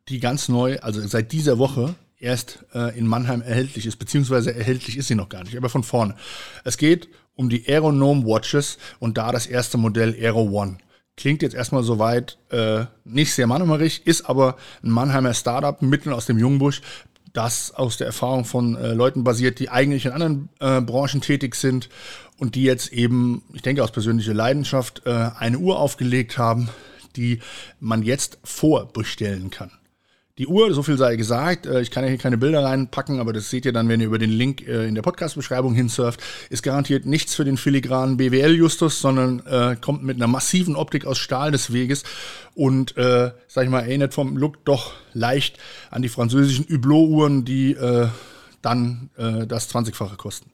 die 0.10 0.20
ganz 0.20 0.50
neu, 0.50 0.80
also 0.80 1.06
seit 1.06 1.32
dieser 1.32 1.58
Woche 1.58 1.96
erst 2.18 2.64
äh, 2.74 2.98
in 2.98 3.08
Mannheim 3.08 3.42
erhältlich 3.42 3.86
ist, 3.86 3.98
beziehungsweise 3.98 4.54
erhältlich 4.54 4.98
ist 4.98 5.08
sie 5.08 5.16
noch 5.16 5.30
gar 5.30 5.44
nicht, 5.44 5.58
aber 5.58 5.70
von 5.70 5.84
vorne. 5.84 6.16
Es 6.64 6.78
geht 6.78 7.10
um 7.36 7.50
die 7.50 7.68
Aeronome 7.68 8.26
Watches 8.26 8.78
und 9.00 9.18
da 9.18 9.32
das 9.32 9.48
erste 9.48 9.78
Modell 9.78 10.16
Aero 10.20 10.44
One. 10.44 10.78
Klingt 11.18 11.42
jetzt 11.42 11.56
erstmal 11.56 11.84
soweit 11.84 12.38
äh, 12.50 12.86
nicht 13.04 13.34
sehr 13.34 13.48
mannheimerig, 13.48 14.06
ist 14.06 14.30
aber 14.30 14.58
ein 14.84 14.92
Mannheimer 14.92 15.34
Startup 15.34 15.82
mitten 15.82 16.14
aus 16.14 16.26
dem 16.26 16.38
Jungbusch, 16.38 16.82
das 17.34 17.74
aus 17.74 17.98
der 17.98 18.08
Erfahrung 18.08 18.46
von 18.46 18.76
äh, 18.76 18.94
Leuten 18.94 19.24
basiert, 19.24 19.60
die 19.60 19.70
eigentlich 19.70 20.06
in 20.06 20.12
anderen 20.12 20.50
äh, 20.60 20.82
Branchen 20.82 21.22
tätig 21.22 21.56
sind 21.56 21.90
und 22.38 22.56
die 22.56 22.64
jetzt 22.64 22.92
eben, 22.92 23.44
ich 23.54 23.62
denke 23.62 23.84
aus 23.84 23.92
persönlicher 23.92 24.34
Leidenschaft, 24.34 25.04
äh, 25.06 25.30
eine 25.38 25.60
Uhr 25.60 25.80
aufgelegt 25.80 26.38
haben, 26.38 26.70
die 27.16 27.40
man 27.80 28.04
jetzt 28.04 28.40
vorbestellen 28.44 29.50
kann. 29.50 29.72
Die 30.38 30.48
Uhr, 30.48 30.74
so 30.74 30.82
viel 30.82 30.98
sei 30.98 31.18
gesagt, 31.18 31.66
äh, 31.66 31.82
ich 31.82 31.92
kann 31.92 32.04
ja 32.04 32.10
hier 32.10 32.18
keine 32.18 32.38
Bilder 32.38 32.64
reinpacken, 32.64 33.20
aber 33.20 33.34
das 33.34 33.50
seht 33.50 33.66
ihr 33.66 33.74
dann, 33.74 33.90
wenn 33.90 34.00
ihr 34.00 34.08
über 34.08 34.18
den 34.18 34.32
Link 34.32 34.66
äh, 34.66 34.88
in 34.88 34.96
der 34.96 35.02
Podcast-Beschreibung 35.02 35.74
hinsurft, 35.74 36.22
ist 36.50 36.64
garantiert 36.64 37.06
nichts 37.06 37.36
für 37.36 37.44
den 37.44 37.58
filigranen 37.58 38.18
BWL-Justus, 38.18 39.02
sondern 39.02 39.46
äh, 39.46 39.76
kommt 39.76 40.04
mit 40.04 40.16
einer 40.16 40.28
massiven 40.28 40.76
Optik 40.76 41.06
aus 41.06 41.18
Stahl 41.18 41.52
des 41.52 41.74
Weges 41.74 42.04
und, 42.56 42.96
äh, 42.96 43.32
sag 43.48 43.66
ich 43.66 43.70
mal, 43.70 43.82
erinnert 43.82 44.14
vom 44.14 44.38
Look 44.38 44.64
doch 44.64 44.94
leicht 45.14 45.58
an 45.90 46.02
die 46.02 46.10
französischen 46.10 46.66
Hublot-Uhren, 46.70 47.44
die 47.44 47.74
äh, 47.74 48.08
dann 48.62 49.10
äh, 49.18 49.46
das 49.46 49.74
20-fache 49.74 50.16
kosten. 50.16 50.52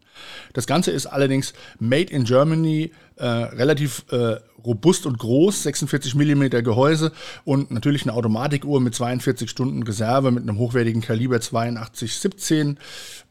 Das 0.54 0.66
Ganze 0.66 0.92
ist 0.92 1.06
allerdings 1.06 1.54
made 1.80 2.12
in 2.12 2.24
Germany, 2.24 2.92
äh, 3.18 3.26
relativ 3.26 4.06
äh, 4.12 4.38
robust 4.66 5.06
und 5.06 5.18
groß, 5.18 5.64
46 5.64 6.16
mm 6.16 6.50
Gehäuse 6.64 7.12
und 7.46 7.72
natürlich 7.72 8.04
eine 8.04 8.14
Automatikuhr 8.14 8.82
mit 8.82 8.96
42 8.96 9.50
Stunden 9.50 9.84
Reserve 9.84 10.32
mit 10.32 10.44
einem 10.44 10.58
hochwertigen 10.58 11.02
Kaliber 11.02 11.38
8217 11.38 12.80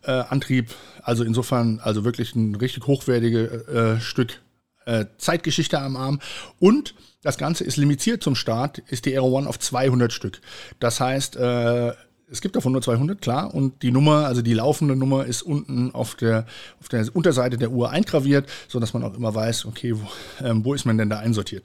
äh, 0.02 0.10
Antrieb. 0.10 0.70
Also 1.02 1.24
insofern 1.24 1.80
also 1.82 2.04
wirklich 2.04 2.34
ein 2.34 2.54
richtig 2.54 2.86
hochwertiges 2.86 3.68
äh, 3.68 4.00
Stück 4.00 4.40
äh, 4.86 5.06
Zeitgeschichte 5.18 5.80
am 5.80 5.96
Arm 5.96 6.20
und 6.58 6.94
das 7.22 7.38
Ganze 7.38 7.64
ist 7.64 7.76
limitiert 7.76 8.22
zum 8.22 8.36
Start, 8.36 8.78
ist 8.86 9.04
die 9.04 9.12
Aero 9.12 9.26
One 9.36 9.48
auf 9.48 9.58
200 9.58 10.12
Stück. 10.12 10.40
Das 10.78 11.00
heißt, 11.00 11.34
äh, 11.34 11.92
es 12.30 12.40
gibt 12.40 12.56
davon 12.56 12.72
nur 12.72 12.82
200, 12.82 13.20
klar. 13.20 13.54
Und 13.54 13.82
die 13.82 13.92
Nummer, 13.92 14.26
also 14.26 14.42
die 14.42 14.54
laufende 14.54 14.96
Nummer, 14.96 15.26
ist 15.26 15.42
unten 15.42 15.94
auf 15.94 16.14
der, 16.14 16.46
auf 16.80 16.88
der 16.88 17.06
Unterseite 17.14 17.56
der 17.56 17.70
Uhr 17.70 17.90
eingraviert, 17.90 18.48
sodass 18.68 18.94
man 18.94 19.04
auch 19.04 19.14
immer 19.14 19.34
weiß, 19.34 19.66
okay, 19.66 19.94
wo, 19.94 20.44
ähm, 20.44 20.64
wo 20.64 20.74
ist 20.74 20.84
man 20.84 20.98
denn 20.98 21.10
da 21.10 21.18
einsortiert. 21.18 21.64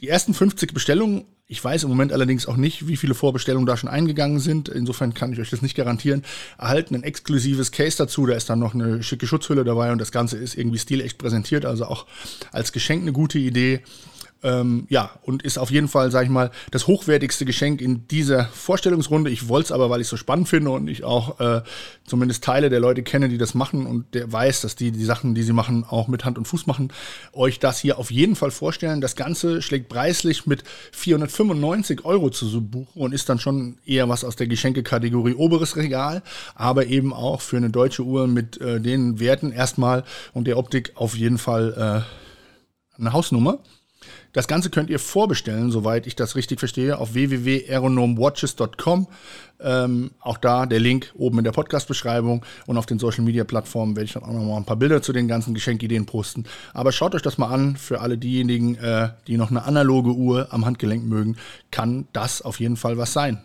Die 0.00 0.08
ersten 0.08 0.34
50 0.34 0.74
Bestellungen, 0.74 1.24
ich 1.46 1.62
weiß 1.62 1.84
im 1.84 1.90
Moment 1.90 2.12
allerdings 2.12 2.46
auch 2.46 2.56
nicht, 2.56 2.88
wie 2.88 2.96
viele 2.96 3.14
Vorbestellungen 3.14 3.66
da 3.66 3.76
schon 3.76 3.88
eingegangen 3.88 4.40
sind. 4.40 4.68
Insofern 4.68 5.14
kann 5.14 5.32
ich 5.32 5.38
euch 5.38 5.50
das 5.50 5.62
nicht 5.62 5.76
garantieren. 5.76 6.24
Erhalten 6.58 6.94
ein 6.94 7.02
exklusives 7.02 7.70
Case 7.70 7.96
dazu. 7.96 8.26
Da 8.26 8.34
ist 8.34 8.50
dann 8.50 8.58
noch 8.58 8.74
eine 8.74 9.02
schicke 9.02 9.26
Schutzhülle 9.26 9.62
dabei 9.62 9.92
und 9.92 9.98
das 9.98 10.10
Ganze 10.10 10.38
ist 10.38 10.56
irgendwie 10.56 10.78
stilecht 10.78 11.18
präsentiert. 11.18 11.64
Also 11.64 11.84
auch 11.84 12.06
als 12.50 12.72
Geschenk 12.72 13.02
eine 13.02 13.12
gute 13.12 13.38
Idee. 13.38 13.82
Ähm, 14.44 14.86
ja, 14.90 15.10
und 15.22 15.42
ist 15.42 15.56
auf 15.56 15.70
jeden 15.70 15.88
Fall, 15.88 16.10
sag 16.10 16.24
ich 16.24 16.28
mal, 16.28 16.50
das 16.70 16.86
hochwertigste 16.86 17.46
Geschenk 17.46 17.80
in 17.80 18.06
dieser 18.08 18.44
Vorstellungsrunde. 18.44 19.30
Ich 19.30 19.48
wollte 19.48 19.68
es 19.68 19.72
aber, 19.72 19.88
weil 19.88 20.02
ich 20.02 20.04
es 20.04 20.10
so 20.10 20.18
spannend 20.18 20.50
finde 20.50 20.70
und 20.70 20.86
ich 20.88 21.02
auch 21.02 21.40
äh, 21.40 21.62
zumindest 22.06 22.44
Teile 22.44 22.68
der 22.68 22.78
Leute 22.78 23.02
kenne, 23.02 23.30
die 23.30 23.38
das 23.38 23.54
machen 23.54 23.86
und 23.86 24.14
der 24.14 24.30
weiß, 24.30 24.60
dass 24.60 24.76
die 24.76 24.90
die 24.90 25.04
Sachen, 25.04 25.34
die 25.34 25.42
sie 25.42 25.54
machen, 25.54 25.86
auch 25.88 26.08
mit 26.08 26.26
Hand 26.26 26.36
und 26.36 26.44
Fuß 26.44 26.66
machen, 26.66 26.92
euch 27.32 27.58
das 27.58 27.78
hier 27.78 27.98
auf 27.98 28.10
jeden 28.10 28.36
Fall 28.36 28.50
vorstellen. 28.50 29.00
Das 29.00 29.16
Ganze 29.16 29.62
schlägt 29.62 29.88
preislich 29.88 30.46
mit 30.46 30.62
495 30.92 32.04
Euro 32.04 32.28
zu 32.28 32.60
buchen 32.60 33.00
und 33.00 33.14
ist 33.14 33.30
dann 33.30 33.38
schon 33.38 33.78
eher 33.86 34.10
was 34.10 34.24
aus 34.24 34.36
der 34.36 34.46
Geschenkekategorie 34.46 35.34
oberes 35.34 35.76
Regal, 35.76 36.22
aber 36.54 36.84
eben 36.84 37.14
auch 37.14 37.40
für 37.40 37.56
eine 37.56 37.70
deutsche 37.70 38.02
Uhr 38.02 38.26
mit 38.26 38.60
äh, 38.60 38.78
den 38.78 39.20
Werten 39.20 39.52
erstmal 39.52 40.04
und 40.34 40.46
der 40.46 40.58
Optik 40.58 40.92
auf 40.96 41.16
jeden 41.16 41.38
Fall 41.38 42.04
äh, 42.98 43.00
eine 43.00 43.12
Hausnummer. 43.14 43.60
Das 44.32 44.48
Ganze 44.48 44.70
könnt 44.70 44.90
ihr 44.90 44.98
vorbestellen, 44.98 45.70
soweit 45.70 46.06
ich 46.06 46.16
das 46.16 46.36
richtig 46.36 46.58
verstehe, 46.58 46.98
auf 46.98 47.14
www.aeronomwatches.com. 47.14 49.06
Ähm, 49.60 50.10
auch 50.20 50.38
da 50.38 50.66
der 50.66 50.80
Link 50.80 51.12
oben 51.16 51.38
in 51.38 51.44
der 51.44 51.52
Podcast-Beschreibung 51.52 52.44
und 52.66 52.76
auf 52.76 52.86
den 52.86 52.98
Social-Media-Plattformen 52.98 53.96
werde 53.96 54.06
ich 54.06 54.12
dann 54.12 54.24
auch 54.24 54.32
noch 54.32 54.42
mal 54.42 54.56
ein 54.56 54.64
paar 54.64 54.76
Bilder 54.76 55.02
zu 55.02 55.12
den 55.12 55.28
ganzen 55.28 55.54
Geschenkideen 55.54 56.06
posten. 56.06 56.44
Aber 56.72 56.92
schaut 56.92 57.14
euch 57.14 57.22
das 57.22 57.38
mal 57.38 57.48
an. 57.48 57.76
Für 57.76 58.00
alle 58.00 58.18
diejenigen, 58.18 58.74
äh, 58.76 59.10
die 59.26 59.36
noch 59.36 59.50
eine 59.50 59.64
analoge 59.64 60.10
Uhr 60.10 60.48
am 60.50 60.66
Handgelenk 60.66 61.04
mögen, 61.04 61.36
kann 61.70 62.08
das 62.12 62.42
auf 62.42 62.60
jeden 62.60 62.76
Fall 62.76 62.98
was 62.98 63.12
sein. 63.12 63.40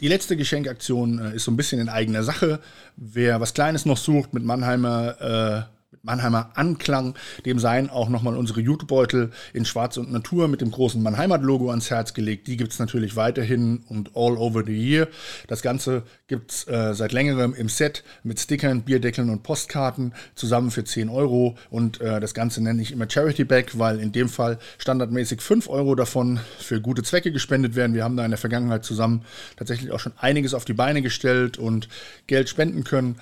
Die 0.00 0.08
letzte 0.08 0.36
Geschenkaktion 0.36 1.18
äh, 1.18 1.36
ist 1.36 1.44
so 1.44 1.50
ein 1.50 1.56
bisschen 1.56 1.80
in 1.80 1.88
eigener 1.88 2.22
Sache. 2.22 2.60
Wer 2.96 3.40
was 3.40 3.54
Kleines 3.54 3.84
noch 3.84 3.96
sucht 3.96 4.32
mit 4.32 4.44
Mannheimer 4.44 5.66
äh, 5.68 5.77
Mannheimer 6.02 6.50
Anklang. 6.54 7.14
Dem 7.44 7.58
seien 7.58 7.90
auch 7.90 8.08
nochmal 8.08 8.36
unsere 8.36 8.60
Jutebeutel 8.60 9.30
in 9.52 9.64
Schwarz 9.64 9.96
und 9.96 10.12
Natur 10.12 10.48
mit 10.48 10.60
dem 10.60 10.70
großen 10.70 11.02
Mannheimat-Logo 11.02 11.70
ans 11.70 11.90
Herz 11.90 12.14
gelegt. 12.14 12.46
Die 12.46 12.56
gibt 12.56 12.72
es 12.72 12.78
natürlich 12.78 13.16
weiterhin 13.16 13.84
und 13.88 14.10
all 14.14 14.36
over 14.36 14.64
the 14.64 14.72
year. 14.72 15.08
Das 15.46 15.62
Ganze 15.62 16.02
gibt 16.26 16.52
es 16.52 16.68
äh, 16.68 16.94
seit 16.94 17.12
längerem 17.12 17.54
im 17.54 17.68
Set 17.68 18.04
mit 18.22 18.38
Stickern, 18.38 18.82
Bierdeckeln 18.82 19.30
und 19.30 19.42
Postkarten 19.42 20.14
zusammen 20.34 20.70
für 20.70 20.84
10 20.84 21.08
Euro. 21.08 21.56
Und 21.70 22.00
äh, 22.00 22.20
das 22.20 22.34
Ganze 22.34 22.62
nenne 22.62 22.82
ich 22.82 22.92
immer 22.92 23.08
Charity 23.08 23.44
Bag, 23.44 23.78
weil 23.78 24.00
in 24.00 24.12
dem 24.12 24.28
Fall 24.28 24.58
standardmäßig 24.78 25.40
5 25.40 25.68
Euro 25.68 25.94
davon 25.94 26.40
für 26.58 26.80
gute 26.80 27.02
Zwecke 27.02 27.32
gespendet 27.32 27.76
werden. 27.76 27.94
Wir 27.94 28.04
haben 28.04 28.16
da 28.16 28.24
in 28.24 28.30
der 28.30 28.38
Vergangenheit 28.38 28.84
zusammen 28.84 29.24
tatsächlich 29.56 29.90
auch 29.92 30.00
schon 30.00 30.12
einiges 30.18 30.54
auf 30.54 30.64
die 30.64 30.74
Beine 30.74 31.02
gestellt 31.02 31.58
und 31.58 31.88
Geld 32.26 32.48
spenden 32.48 32.84
können. 32.84 33.16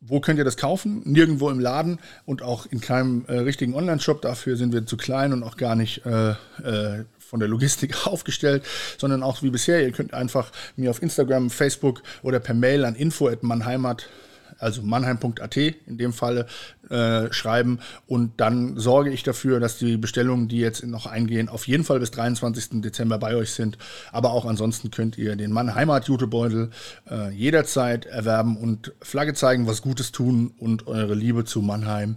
Wo 0.00 0.20
könnt 0.20 0.38
ihr 0.38 0.44
das 0.44 0.56
kaufen? 0.56 1.02
Nirgendwo 1.04 1.50
im 1.50 1.58
Laden 1.58 1.98
und 2.26 2.42
auch 2.42 2.66
in 2.66 2.80
keinem 2.80 3.24
äh, 3.28 3.38
richtigen 3.38 3.74
Online-Shop. 3.74 4.20
Dafür 4.20 4.56
sind 4.56 4.72
wir 4.72 4.84
zu 4.84 4.96
klein 4.96 5.32
und 5.32 5.42
auch 5.42 5.56
gar 5.56 5.74
nicht 5.74 6.04
äh, 6.04 6.30
äh, 6.62 7.04
von 7.18 7.40
der 7.40 7.48
Logistik 7.48 8.06
aufgestellt, 8.06 8.64
sondern 8.98 9.22
auch 9.22 9.42
wie 9.42 9.50
bisher. 9.50 9.82
Ihr 9.82 9.92
könnt 9.92 10.12
einfach 10.12 10.52
mir 10.76 10.90
auf 10.90 11.02
Instagram, 11.02 11.50
Facebook 11.50 12.02
oder 12.22 12.40
per 12.40 12.54
Mail 12.54 12.84
an 12.84 12.94
info@mannheimat 12.94 14.08
also 14.58 14.82
mannheim.at 14.82 15.56
in 15.56 15.98
dem 15.98 16.12
Falle, 16.12 16.46
äh, 16.90 17.32
schreiben. 17.32 17.80
Und 18.06 18.40
dann 18.40 18.78
sorge 18.78 19.10
ich 19.10 19.22
dafür, 19.22 19.60
dass 19.60 19.78
die 19.78 19.96
Bestellungen, 19.96 20.48
die 20.48 20.58
jetzt 20.58 20.84
noch 20.84 21.06
eingehen, 21.06 21.48
auf 21.48 21.66
jeden 21.66 21.84
Fall 21.84 22.00
bis 22.00 22.10
23. 22.12 22.80
Dezember 22.80 23.18
bei 23.18 23.34
euch 23.34 23.52
sind. 23.52 23.78
Aber 24.12 24.30
auch 24.30 24.44
ansonsten 24.44 24.90
könnt 24.90 25.18
ihr 25.18 25.36
den 25.36 25.52
Mannheimat-Jutebeutel 25.52 26.70
äh, 27.10 27.30
jederzeit 27.30 28.06
erwerben 28.06 28.56
und 28.56 28.92
Flagge 29.02 29.34
zeigen, 29.34 29.66
was 29.66 29.82
Gutes 29.82 30.12
tun 30.12 30.54
und 30.58 30.86
eure 30.86 31.14
Liebe 31.14 31.44
zu 31.44 31.62
Mannheim 31.62 32.16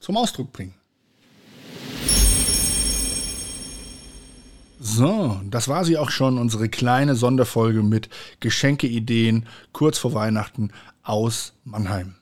zum 0.00 0.16
Ausdruck 0.16 0.52
bringen. 0.52 0.74
So, 4.82 5.38
das 5.44 5.68
war 5.68 5.84
sie 5.84 5.98
auch 5.98 6.10
schon, 6.10 6.38
unsere 6.38 6.70
kleine 6.70 7.14
Sonderfolge 7.14 7.82
mit 7.82 8.08
Geschenkeideen 8.40 9.46
kurz 9.72 9.98
vor 9.98 10.14
Weihnachten 10.14 10.70
aus 11.02 11.54
Mannheim. 11.64 12.14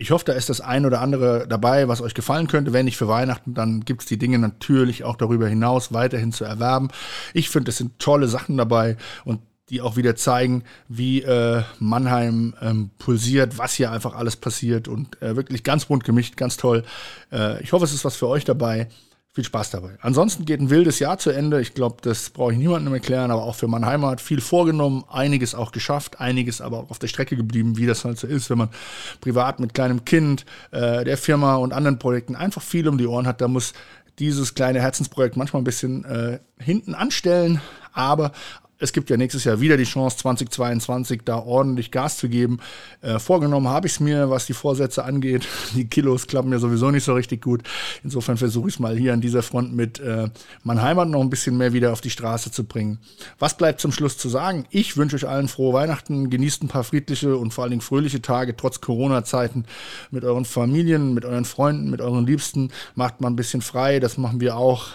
Ich 0.00 0.12
hoffe, 0.12 0.24
da 0.24 0.32
ist 0.34 0.48
das 0.48 0.60
ein 0.60 0.86
oder 0.86 1.00
andere 1.00 1.48
dabei, 1.48 1.88
was 1.88 2.00
euch 2.00 2.14
gefallen 2.14 2.46
könnte. 2.46 2.72
Wenn 2.72 2.84
nicht 2.84 2.96
für 2.96 3.08
Weihnachten, 3.08 3.54
dann 3.54 3.84
gibt 3.84 4.02
es 4.02 4.06
die 4.06 4.16
Dinge 4.16 4.38
natürlich 4.38 5.02
auch 5.02 5.16
darüber 5.16 5.48
hinaus 5.48 5.92
weiterhin 5.92 6.32
zu 6.32 6.44
erwerben. 6.44 6.88
Ich 7.34 7.50
finde, 7.50 7.70
es 7.70 7.78
sind 7.78 7.98
tolle 7.98 8.28
Sachen 8.28 8.56
dabei 8.56 8.96
und 9.24 9.40
die 9.70 9.80
auch 9.80 9.96
wieder 9.96 10.14
zeigen, 10.14 10.62
wie 10.88 11.22
äh, 11.22 11.62
Mannheim 11.80 12.54
ähm, 12.60 12.90
pulsiert, 12.98 13.58
was 13.58 13.74
hier 13.74 13.90
einfach 13.90 14.14
alles 14.14 14.36
passiert 14.36 14.86
und 14.86 15.20
äh, 15.20 15.36
wirklich 15.36 15.64
ganz 15.64 15.86
bunt 15.86 16.04
gemischt, 16.04 16.36
ganz 16.36 16.56
toll. 16.56 16.84
Äh, 17.32 17.60
ich 17.62 17.72
hoffe, 17.72 17.84
es 17.84 17.92
ist 17.92 18.04
was 18.04 18.16
für 18.16 18.28
euch 18.28 18.44
dabei 18.44 18.88
viel 19.32 19.44
Spaß 19.44 19.70
dabei. 19.70 19.96
Ansonsten 20.00 20.44
geht 20.44 20.60
ein 20.60 20.70
wildes 20.70 20.98
Jahr 20.98 21.18
zu 21.18 21.30
Ende. 21.30 21.60
Ich 21.60 21.74
glaube, 21.74 21.98
das 22.02 22.30
brauche 22.30 22.52
ich 22.52 22.58
niemandem 22.58 22.92
erklären, 22.92 23.30
aber 23.30 23.44
auch 23.44 23.54
für 23.54 23.68
meine 23.68 23.86
Heimat 23.86 24.20
viel 24.20 24.40
vorgenommen, 24.40 25.04
einiges 25.08 25.54
auch 25.54 25.70
geschafft, 25.70 26.20
einiges 26.20 26.60
aber 26.60 26.78
auch 26.78 26.90
auf 26.90 26.98
der 26.98 27.08
Strecke 27.08 27.36
geblieben, 27.36 27.76
wie 27.76 27.86
das 27.86 28.04
halt 28.04 28.18
so 28.18 28.26
ist, 28.26 28.50
wenn 28.50 28.58
man 28.58 28.70
privat 29.20 29.60
mit 29.60 29.74
kleinem 29.74 30.04
Kind, 30.04 30.44
äh, 30.70 31.04
der 31.04 31.18
Firma 31.18 31.56
und 31.56 31.72
anderen 31.72 31.98
Projekten 31.98 32.36
einfach 32.36 32.62
viel 32.62 32.88
um 32.88 32.98
die 32.98 33.06
Ohren 33.06 33.26
hat. 33.26 33.40
Da 33.40 33.48
muss 33.48 33.74
dieses 34.18 34.54
kleine 34.54 34.80
Herzensprojekt 34.80 35.36
manchmal 35.36 35.62
ein 35.62 35.64
bisschen 35.64 36.04
äh, 36.04 36.40
hinten 36.58 36.94
anstellen, 36.94 37.60
aber 37.92 38.32
es 38.78 38.92
gibt 38.92 39.10
ja 39.10 39.16
nächstes 39.16 39.44
Jahr 39.44 39.60
wieder 39.60 39.76
die 39.76 39.84
Chance, 39.84 40.18
2022 40.18 41.22
da 41.24 41.38
ordentlich 41.38 41.90
Gas 41.90 42.16
zu 42.16 42.28
geben. 42.28 42.60
Äh, 43.00 43.18
vorgenommen 43.18 43.68
habe 43.68 43.86
ich 43.86 43.94
es 43.94 44.00
mir, 44.00 44.30
was 44.30 44.46
die 44.46 44.52
Vorsätze 44.52 45.04
angeht. 45.04 45.46
Die 45.74 45.86
Kilos 45.86 46.26
klappen 46.26 46.50
mir 46.50 46.58
sowieso 46.58 46.90
nicht 46.90 47.04
so 47.04 47.14
richtig 47.14 47.42
gut. 47.42 47.62
Insofern 48.02 48.36
versuche 48.36 48.68
ich 48.68 48.74
es 48.76 48.80
mal 48.80 48.96
hier 48.96 49.12
an 49.12 49.20
dieser 49.20 49.42
Front 49.42 49.74
mit 49.74 50.00
äh, 50.00 50.28
mein 50.62 50.80
Heimat 50.82 51.08
noch 51.08 51.20
ein 51.20 51.30
bisschen 51.30 51.56
mehr 51.56 51.72
wieder 51.72 51.92
auf 51.92 52.00
die 52.00 52.10
Straße 52.10 52.50
zu 52.50 52.64
bringen. 52.64 52.98
Was 53.38 53.56
bleibt 53.56 53.80
zum 53.80 53.92
Schluss 53.92 54.16
zu 54.16 54.28
sagen? 54.28 54.64
Ich 54.70 54.96
wünsche 54.96 55.16
euch 55.16 55.28
allen 55.28 55.48
frohe 55.48 55.72
Weihnachten, 55.72 56.30
genießt 56.30 56.62
ein 56.62 56.68
paar 56.68 56.84
friedliche 56.84 57.36
und 57.36 57.52
vor 57.52 57.64
allen 57.64 57.72
Dingen 57.72 57.82
fröhliche 57.82 58.22
Tage 58.22 58.56
trotz 58.56 58.80
Corona-Zeiten 58.80 59.64
mit 60.10 60.24
euren 60.24 60.44
Familien, 60.44 61.14
mit 61.14 61.24
euren 61.24 61.44
Freunden, 61.44 61.90
mit 61.90 62.00
euren 62.00 62.26
Liebsten. 62.26 62.70
Macht 62.94 63.20
mal 63.20 63.28
ein 63.28 63.36
bisschen 63.36 63.62
frei, 63.62 64.00
das 64.00 64.18
machen 64.18 64.40
wir 64.40 64.56
auch 64.56 64.88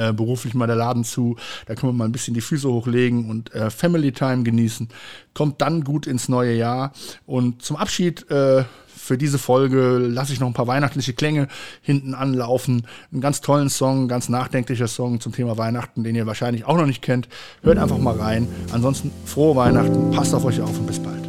äh, 0.00 0.12
beruflich 0.12 0.54
mal 0.54 0.66
der 0.66 0.76
Laden 0.76 1.04
zu. 1.04 1.36
Da 1.66 1.74
können 1.74 1.92
wir 1.92 1.96
mal 1.96 2.06
ein 2.06 2.12
bisschen 2.12 2.34
die 2.34 2.40
Füße 2.40 2.68
hochlegen 2.68 3.28
und 3.28 3.54
äh, 3.54 3.70
Family 3.70 4.12
Time 4.12 4.42
genießen. 4.42 4.88
Kommt 5.34 5.60
dann 5.60 5.84
gut 5.84 6.06
ins 6.06 6.28
neue 6.28 6.54
Jahr. 6.54 6.92
Und 7.26 7.62
zum 7.62 7.76
Abschied 7.76 8.30
äh, 8.30 8.64
für 8.86 9.18
diese 9.18 9.38
Folge 9.38 9.98
lasse 9.98 10.32
ich 10.32 10.40
noch 10.40 10.46
ein 10.46 10.54
paar 10.54 10.68
weihnachtliche 10.68 11.14
Klänge 11.14 11.48
hinten 11.82 12.14
anlaufen. 12.14 12.86
Einen 13.10 13.20
ganz 13.20 13.40
tollen 13.40 13.68
Song, 13.68 14.08
ganz 14.08 14.28
nachdenklicher 14.28 14.88
Song 14.88 15.20
zum 15.20 15.32
Thema 15.32 15.58
Weihnachten, 15.58 16.04
den 16.04 16.14
ihr 16.14 16.26
wahrscheinlich 16.26 16.64
auch 16.64 16.76
noch 16.76 16.86
nicht 16.86 17.02
kennt. 17.02 17.28
Hört 17.62 17.78
einfach 17.78 17.98
mal 17.98 18.16
rein. 18.16 18.46
Ansonsten 18.72 19.10
frohe 19.24 19.56
Weihnachten, 19.56 20.12
passt 20.12 20.34
auf 20.34 20.44
euch 20.44 20.60
auf 20.60 20.78
und 20.78 20.86
bis 20.86 21.00
bald. 21.00 21.19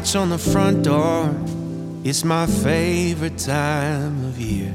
Lights 0.00 0.14
on 0.14 0.30
the 0.30 0.38
front 0.38 0.82
door. 0.82 1.28
It's 2.04 2.24
my 2.24 2.46
favorite 2.46 3.36
time 3.36 4.24
of 4.24 4.40
year. 4.40 4.72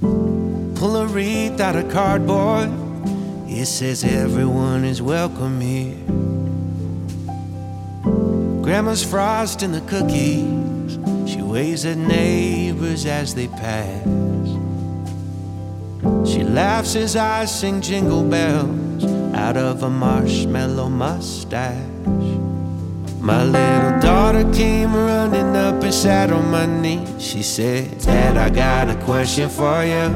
Pull 0.00 0.96
a 0.96 1.06
wreath 1.06 1.60
out 1.60 1.76
of 1.76 1.90
cardboard. 1.90 2.70
It 3.46 3.66
says 3.66 4.02
everyone 4.02 4.86
is 4.86 5.02
welcome 5.02 5.60
here. 5.60 5.94
Grandma's 8.62 9.04
frosting 9.04 9.72
the 9.72 9.82
cookies. 9.82 10.98
She 11.30 11.42
waves 11.42 11.84
at 11.84 11.98
neighbors 11.98 13.04
as 13.04 13.34
they 13.34 13.48
pass. 13.48 14.06
She 16.26 16.44
laughs 16.44 16.96
as 16.96 17.14
I 17.14 17.44
sing 17.44 17.82
jingle 17.82 18.24
bells 18.24 19.04
out 19.34 19.58
of 19.58 19.82
a 19.82 19.90
marshmallow 19.90 20.88
mustache. 20.88 21.89
My 23.20 23.44
little 23.44 24.00
daughter 24.00 24.50
came 24.50 24.94
running 24.94 25.54
up 25.54 25.82
and 25.82 25.92
sat 25.92 26.32
on 26.32 26.50
my 26.50 26.64
knee. 26.64 27.04
She 27.18 27.42
said, 27.42 28.00
Dad, 28.00 28.38
I 28.38 28.48
got 28.48 28.88
a 28.88 28.94
question 29.04 29.50
for 29.50 29.84
you. 29.84 30.08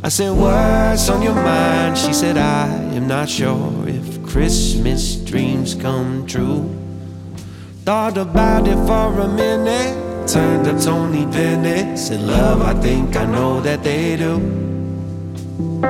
I 0.00 0.08
said, 0.10 0.30
What's 0.30 1.08
on 1.08 1.22
your 1.22 1.34
mind? 1.34 1.98
She 1.98 2.12
said, 2.12 2.36
I 2.36 2.68
am 2.94 3.08
not 3.08 3.28
sure 3.28 3.88
if 3.88 4.24
Christmas 4.24 5.16
dreams 5.16 5.74
come 5.74 6.24
true. 6.24 6.72
Thought 7.84 8.16
about 8.16 8.68
it 8.68 8.76
for 8.86 9.20
a 9.20 9.28
minute. 9.28 10.28
Turned 10.28 10.68
up 10.68 10.80
Tony 10.80 11.26
Bennett. 11.26 11.98
Said, 11.98 12.20
Love, 12.20 12.62
I 12.62 12.80
think 12.80 13.16
I 13.16 13.26
know 13.26 13.60
that 13.60 13.82
they 13.82 14.16
do. 14.16 14.38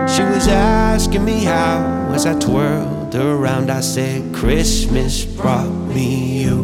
She 0.09 0.23
was 0.23 0.49
asking 0.49 1.23
me 1.23 1.45
how 1.45 2.09
as 2.15 2.25
I 2.25 2.39
twirled 2.39 3.00
around, 3.15 3.71
I 3.71 3.81
said, 3.81 4.35
Christmas 4.35 5.25
brought 5.25 5.69
me 5.69 6.43
you. 6.43 6.63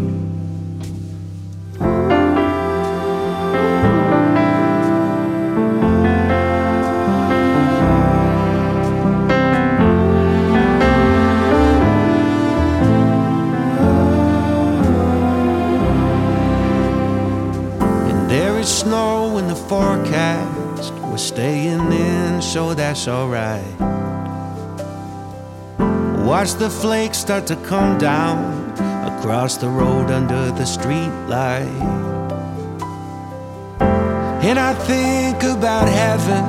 And 18.09 18.31
there 18.31 18.59
is 18.59 18.69
snow 18.69 19.39
in 19.39 19.49
the 19.49 19.57
forecast. 19.57 20.93
We're 20.95 21.19
staying 21.19 21.93
in, 21.93 22.43
so 22.43 22.75
that's 22.75 23.09
alright. 23.09 23.86
Watch 26.39 26.53
the 26.57 26.69
flakes 26.69 27.17
start 27.17 27.47
to 27.47 27.57
come 27.65 27.97
down 27.97 28.71
across 29.11 29.57
the 29.57 29.71
road 29.71 30.11
under 30.11 30.51
the 30.51 30.67
street 30.67 31.15
light. 31.29 31.81
And 34.45 34.59
I 34.59 34.75
think 34.75 35.43
about 35.45 35.89
heaven, 35.89 36.45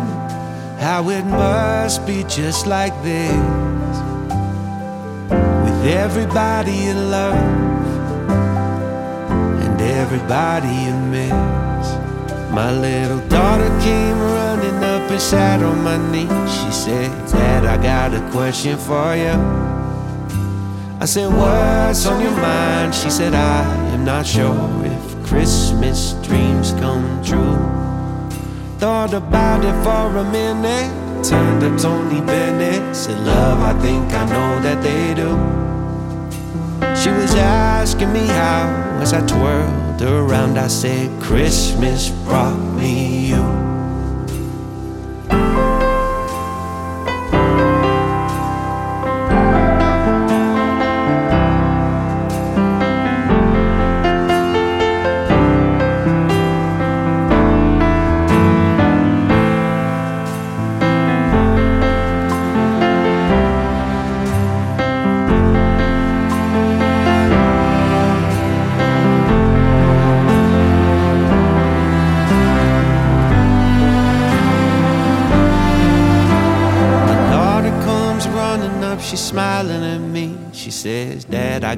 how 0.78 1.10
it 1.10 1.24
must 1.24 2.06
be 2.06 2.26
just 2.26 2.68
like 2.68 3.02
this. 3.02 3.32
With 5.64 5.86
everybody 5.86 6.74
you 6.74 6.94
love 6.94 7.38
and 9.64 9.82
everybody 9.82 10.68
you 10.68 10.96
miss. 11.16 11.88
My 12.52 12.74
little 12.74 13.26
daughter 13.30 13.70
came 13.80 14.20
running 14.20 14.84
up 14.84 15.10
and 15.10 15.22
sat 15.22 15.64
on 15.64 15.82
my 15.82 15.96
knee. 16.12 16.28
She 16.58 16.72
said, 16.74 17.10
Dad, 17.32 17.64
I 17.64 17.82
got 17.82 18.14
a 18.14 18.32
question 18.32 18.78
for 18.78 19.16
you. 19.16 19.67
I 21.00 21.06
said, 21.06 21.32
What's 21.32 22.08
on 22.08 22.22
your 22.22 22.32
mind? 22.32 22.96
She 22.96 23.12
said, 23.12 23.36
I 23.36 23.64
am 23.94 24.04
not 24.04 24.26
sure 24.26 24.84
if 24.84 25.28
Christmas 25.28 26.14
dreams 26.24 26.72
come 26.72 27.24
true. 27.24 27.56
Thought 28.80 29.14
about 29.14 29.64
it 29.64 29.78
for 29.84 30.18
a 30.18 30.24
minute, 30.24 31.24
turned 31.24 31.62
to 31.62 31.78
Tony 31.78 32.20
Bennett. 32.22 32.96
Said, 32.96 33.20
Love, 33.20 33.60
I 33.60 33.80
think 33.80 34.12
I 34.12 34.26
know 34.26 34.60
that 34.64 34.82
they 34.82 35.14
do. 35.14 35.30
She 36.96 37.12
was 37.12 37.36
asking 37.36 38.12
me 38.12 38.26
how, 38.26 38.98
as 39.00 39.14
I 39.14 39.22
twirled 39.28 40.02
around, 40.02 40.58
I 40.58 40.68
said, 40.68 41.12
Christmas 41.22 42.10
brought 42.26 42.58
me 42.76 43.28
you. 43.28 43.67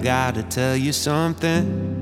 Gotta 0.01 0.43
tell 0.43 0.75
you 0.75 0.93
something. 0.93 1.99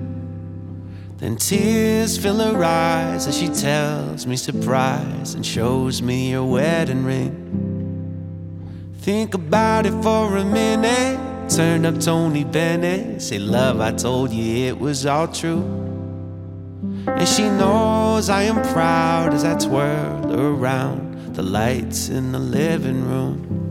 Then 1.18 1.36
tears 1.36 2.18
fill 2.18 2.38
her 2.40 2.64
eyes 2.64 3.28
as 3.28 3.38
she 3.38 3.48
tells 3.48 4.28
me 4.28 4.36
surprise 4.36 5.34
and 5.34 5.44
shows 5.46 6.02
me 6.02 6.32
her 6.32 6.44
wedding 6.44 7.04
ring. 7.04 8.94
Think 9.00 9.34
about 9.34 9.86
it 9.86 9.94
for 10.04 10.38
a 10.38 10.46
minute. 10.46 11.50
Turn 11.50 11.86
up 11.86 12.00
Tony 12.00 12.44
Bennett. 12.44 13.22
Say, 13.22 13.40
Love, 13.40 13.80
I 13.80 13.94
told 13.94 14.32
you 14.32 14.68
it 14.68 14.80
was 14.80 15.06
all 15.06 15.28
true. 15.28 15.64
And 17.08 17.28
she 17.28 17.44
knows 17.44 18.30
I 18.30 18.44
am 18.44 18.62
proud 18.74 19.34
as 19.34 19.44
I 19.44 19.58
twirl 19.58 20.34
around 20.40 21.34
the 21.36 21.42
lights 21.42 22.10
in 22.10 22.32
the 22.32 22.40
living 22.40 23.04
room. 23.04 23.67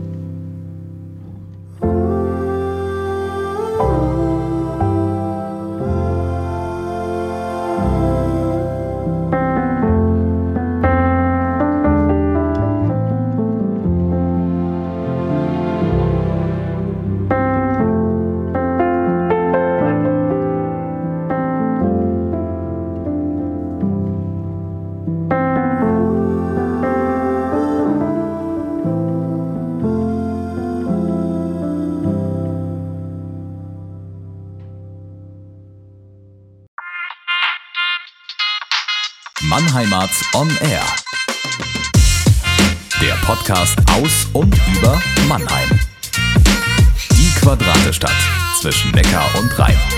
Mannheimarts 40.07 40.23
On 40.33 40.49
Air. 40.61 40.83
Der 43.01 43.13
Podcast 43.25 43.77
aus 43.91 44.27
und 44.33 44.55
über 44.75 44.99
Mannheim. 45.27 45.79
Die 47.11 47.29
Quadratestadt 47.39 48.11
zwischen 48.59 48.91
Neckar 48.91 49.29
und 49.37 49.57
Rhein. 49.59 49.96